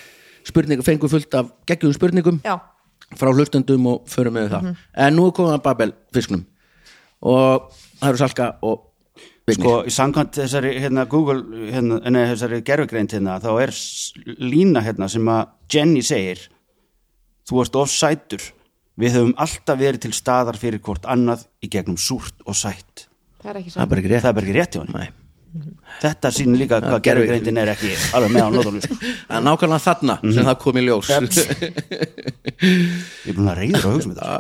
[0.48, 2.56] spurningum, fengum fullt af geggjum spurningum já,
[3.20, 4.70] frá hlustendum og förum við það.
[4.96, 6.46] En nú er komið að Babel fisknum
[7.26, 8.84] og það eru Salka og
[9.48, 11.40] Vignir Sko, í samkvæmt þessari hérna, Google,
[11.72, 13.72] hérna, nei, þessari gerfugreind hérna, þá er
[14.44, 16.42] lína hérna sem að Jenny segir
[17.48, 18.44] þú ert of sætur
[18.98, 23.08] við höfum alltaf verið til staðar fyrir hvort annað í gegnum súrt og sætt.
[23.44, 24.24] Það er ekki það er svo bara ekki rétt.
[24.24, 25.10] Það er bara ekki rétt hjá henni Nei.
[26.02, 28.98] þetta sýnir líka hvað gerfugreindin er ekki alveg með á nótunum sko.
[29.30, 31.12] það er nákvæmlega þarna sem það kom í ljós.
[32.68, 34.36] Ég er búin að reyður á hugsa með þetta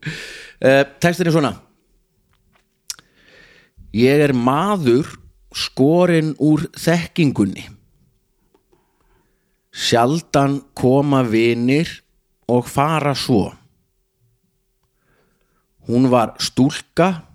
[0.70, 1.52] uh, Tekstin er svona.
[3.92, 5.10] Ég er maður
[5.52, 7.66] skorinn úr þekkingunni.
[9.72, 11.90] Sjaldan koma vinir
[12.52, 13.50] og fara svo
[15.92, 17.26] Hún var stúlka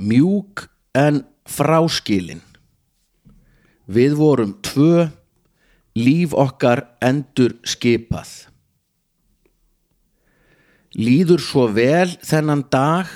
[0.00, 2.40] mjúk en fráskilin.
[3.84, 5.10] Við vorum tvö
[6.00, 8.48] líf okkar endur skipað
[10.98, 13.10] líður svo vel þennan dag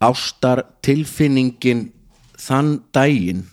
[0.00, 1.90] ástar tilfinningin
[2.40, 3.44] þann daginn.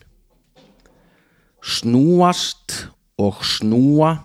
[1.64, 4.16] Snúast og snúa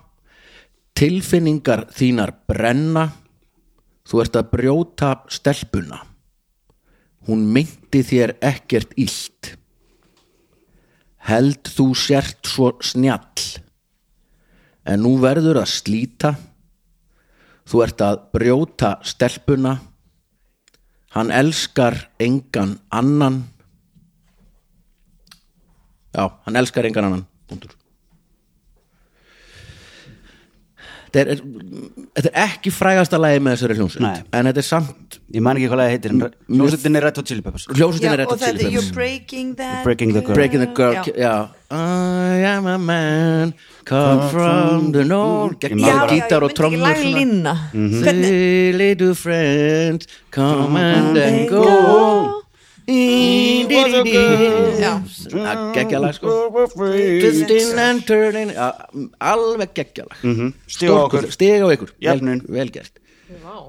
[0.98, 3.08] tilfinningar þínar brenna
[4.08, 6.00] þú ert að brjóta stelpuna.
[7.28, 9.54] Hún myndi þér ekkert illt.
[11.28, 13.58] Held þú sért svo snjall.
[14.88, 16.32] En nú verður að slíta.
[17.68, 19.74] Þú ert að brjóta stelpuna.
[21.12, 23.42] Hann elskar engan annan.
[26.16, 27.72] Já, hann elskar engan annan Punktur.
[31.18, 31.42] Þetta er,
[32.18, 34.24] þetta er ekki frægasta lagi með þessari hljómsveit.
[34.38, 37.28] En þetta er samt ég man ekki hvað það heitir en hljómsveitin er Red Hot
[37.28, 40.34] Chili Peppers Hljómsveitin er og þetta þetta You're breaking that Breaking the girl.
[40.38, 41.04] Breaking the girl já.
[41.18, 41.34] Já,
[41.70, 43.52] I am a man
[43.84, 48.02] Come from the north Gítar og línna Mhm.
[48.02, 52.44] hvernig Say little friends Come and then go go.
[54.78, 54.92] Já,
[55.76, 56.36] geggjalag sko.
[56.76, 58.54] Twisting and turning.
[59.20, 60.22] Alveg geggjalag.
[60.66, 61.28] Stig á okkur.
[61.34, 61.92] Stig á ykkur.
[62.00, 62.40] Jöfnun.
[62.48, 62.94] Vel, vel gert.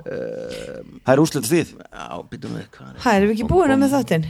[0.06, 1.64] Það er úslit því
[2.72, 4.28] hvað er hæ, erum við ekki búin með þáttinn?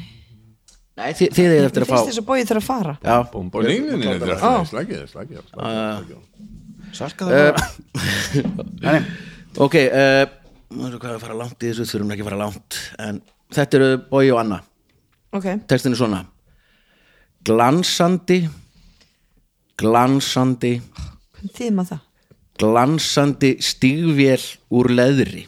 [0.99, 2.07] Nei, þið, þið er eftir að fyrst fá.
[2.09, 2.93] þess að bóið þurfa að fara.
[3.05, 3.17] Já,
[3.69, 4.65] nei, nei, nei, nei, Ó.
[4.67, 5.59] slagið, slagið, það
[8.81, 8.97] nei.
[9.61, 10.23] ok uh,
[10.69, 12.79] Hvað er að fara langt í þessu Þurfum ekki að fara langt.
[13.05, 13.21] En
[13.53, 14.59] þetta eru Bói og Anna
[15.31, 16.25] ok, Textin er svona.
[17.45, 18.43] Glansandi
[19.79, 22.05] Glansandi hvernig þýðum maður það?
[22.59, 24.41] glansandi stígvél
[24.75, 25.45] úr leðri.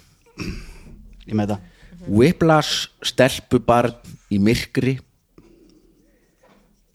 [1.28, 1.66] Ég með það.
[2.08, 4.96] Whiplash stelpubarn í myrkri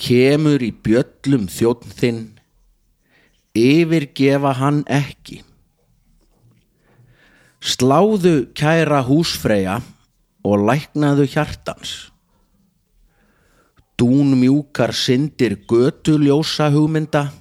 [0.00, 2.22] kemur í bjöllum þjónn þinn
[3.56, 5.42] yfirgefa hann ekki.
[7.60, 9.78] Sláðu kæra húsfreyja
[10.46, 11.96] og læknaðu hjartans
[13.98, 17.32] dún mjúkar syndir götuljósa hugmynda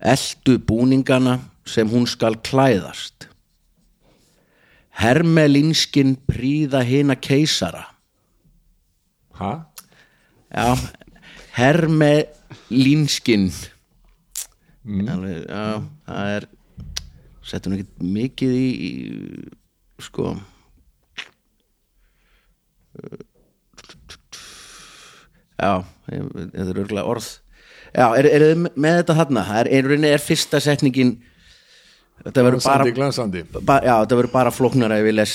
[0.00, 3.28] eldu búningana sem hún skal klæðast.
[4.94, 7.88] Hermelinskin príða hina keisara.
[9.40, 9.66] Ha?
[10.52, 10.76] Já,
[11.56, 13.50] Hermelinskin
[14.84, 16.44] Alveg, já, það er
[17.48, 18.90] settum ekki mikið í, í
[20.04, 20.34] sko
[25.64, 25.72] Já,
[26.12, 27.30] ég- þetta er örgulega orð
[27.94, 29.42] Já, er, er þið með þetta þarna?
[29.48, 31.16] Það er, rauninni er fyrsta setningin
[32.24, 35.34] Þetta verður bara, glansandi, glansandi ba, Já, þetta verður bara flóknara ef við les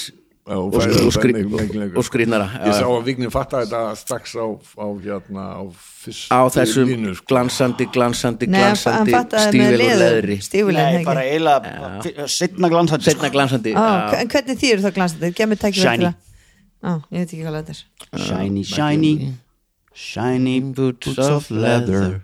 [0.49, 1.97] Já, og, og, og, lengur.
[1.99, 4.45] og skrýnara Ég sá já, að Vignin fatta þetta strax á,
[4.81, 7.27] á hérna á fyrstu á þessum línu, sko.
[7.29, 10.37] glansandi, glansandi, Nei, hann glansandi stífil og leðri
[10.79, 14.23] Nei, bara eiginlega setna glansandi setna glansandi Á, já.
[14.23, 15.31] En hvernig þýr þá glansandi?
[15.37, 16.09] Shiny.
[16.09, 16.17] til að-
[16.79, 19.13] Á, ég veit ekki hvað þetta er Shiny, shiny
[19.93, 22.21] Shiny boots of leather.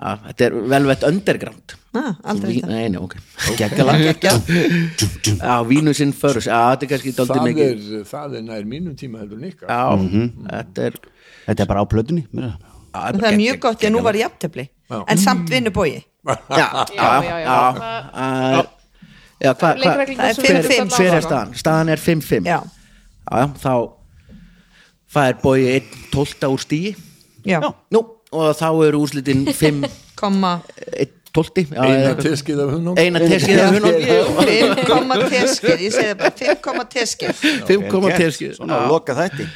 [0.00, 1.74] Já, þetta er velvett underground.
[1.92, 3.16] Ah, Aldrei Ví, þetta nei, nei, ok.
[3.58, 3.94] Gekkala
[5.40, 7.72] Já, vínusinn förus, já, þetta er kannski það, mikið.
[7.98, 9.98] er, það er nær mínum tíma heldur líka Já,
[10.52, 10.98] þetta er
[11.48, 12.52] Þetta er bara á plötunni meira.
[12.62, 14.68] já, Það er mjög gott, ég nú var jafntefli
[15.02, 16.06] En samt vinnu bói Já,
[16.54, 17.10] já, Já,
[19.40, 21.54] já, hvað Það er hver að er staðan?
[21.58, 23.74] Staðan er 5-5 Já, Já, já, þá
[25.10, 26.94] fær bói einn tólta úr stíi
[27.46, 29.88] já, Nú, og þá eru úrslitin 5
[30.20, 30.60] komma.
[30.94, 33.98] einn tólti já, eina eða- teskið af hunum Eina teskið af hunang.
[34.50, 37.42] 5 komma teskið, ég segi það bara 5 komma teskið.
[37.70, 38.54] 5 koma teskið.
[38.58, 39.46] Svona að loka þætti.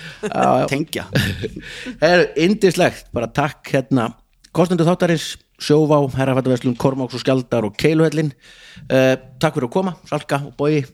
[0.70, 1.06] Tengja.
[2.00, 4.12] Það er indislegt, bara takk hérna
[4.54, 8.30] Kostendur þáttarins, Sjóvá, Herrafættaverslun, Kormáks og Skjaldar og Keiluhellin
[8.90, 10.84] uh, Takk fyrir að koma, Salka og Bói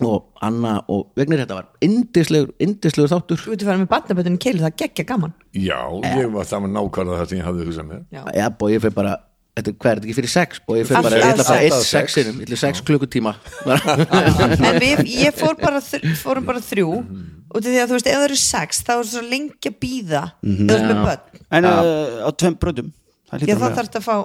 [0.00, 3.42] og Anna og Vignir, þetta var indislegur, indislegur þáttur.
[3.42, 5.34] Þú ert að fara með barnabötunum keilu, það geggja gaman.
[5.52, 8.00] Já, ég var það var nákvæmlega það sem ég hafði hugsað mér.
[8.14, 8.22] Já.
[8.38, 9.12] Já, Bói fyrir bara,
[9.58, 10.62] þetta, hvað er þetta ekki fyrir sex?
[10.66, 13.34] Bói fyrir Allt- bara, ég ætla bara eitt sexinum, ég ætla sex klukkutíma.
[14.72, 15.84] En við, ég fór bara,
[16.24, 16.88] fórum bara þrjú.
[17.52, 19.78] Út af því að þú veist, ef það eru sex þá er svo lengi að
[19.82, 21.40] býða með börn.
[21.52, 22.88] En uh, á tveim bröndum
[23.32, 24.16] Það Já, þá að þarf þetta að fá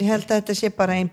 [0.00, 1.10] ég held að þetta sé bara ein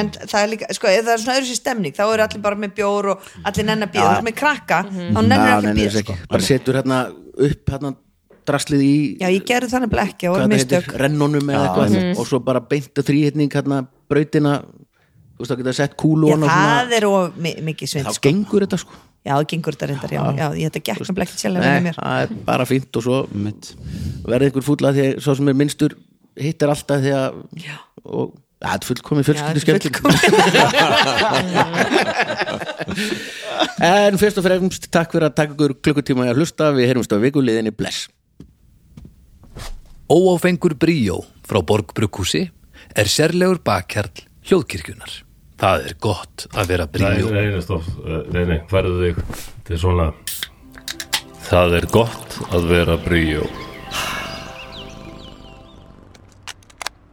[0.00, 2.42] en það er líka, sko, ef það er svona öðru sér stemning þá eru allir
[2.48, 5.54] bara með bjór og allir nenn að býða þú ert með krakka, þá nennir Já,
[5.54, 6.18] allir að nennir býða þess sko.
[6.34, 7.00] bara setur hérna
[7.48, 7.94] upp hérna
[8.48, 10.92] draslið í Já, ég gerði þannig ekki og það mistök.
[11.04, 14.54] rennunum eða eitthvað og svo bara beinta þrýhittning hérna brautina.
[15.38, 18.14] Þú veist þá geta sett kúlu Já, og það er of mi- mikið svind þá
[18.16, 18.24] sko.
[18.26, 18.96] gengur þetta sko.
[19.28, 21.96] Já, það gengur þetta reyndar, já, já, ég þetta gekk nefnilega ekki sjálf Nei, mér.
[21.98, 23.18] það er bara fínt og svo
[24.26, 25.94] verði ykkur fúlla því að svo sem er minnstur
[26.38, 27.38] hittir alltaf því að
[28.04, 30.04] og þetta er fullkomið fjölskyldu skemmtum
[33.88, 36.70] en fyrst og fremst takk fyrir að taka ykkur klukkutíma í að hlusta.
[36.76, 38.08] Við heyrumst á vikuliðinni bless.
[40.08, 42.46] Óáfengur bríó frá Borg Brukkúsi
[42.96, 45.18] er sérlegur bakkjarl hljóðkirkjunar.
[45.58, 47.30] Það er gott að vera bríó.
[47.34, 50.12] nei, nei, stopp, Eh, nei, nei, færðu þig er svona.
[51.48, 53.44] Það er gott að vera bríó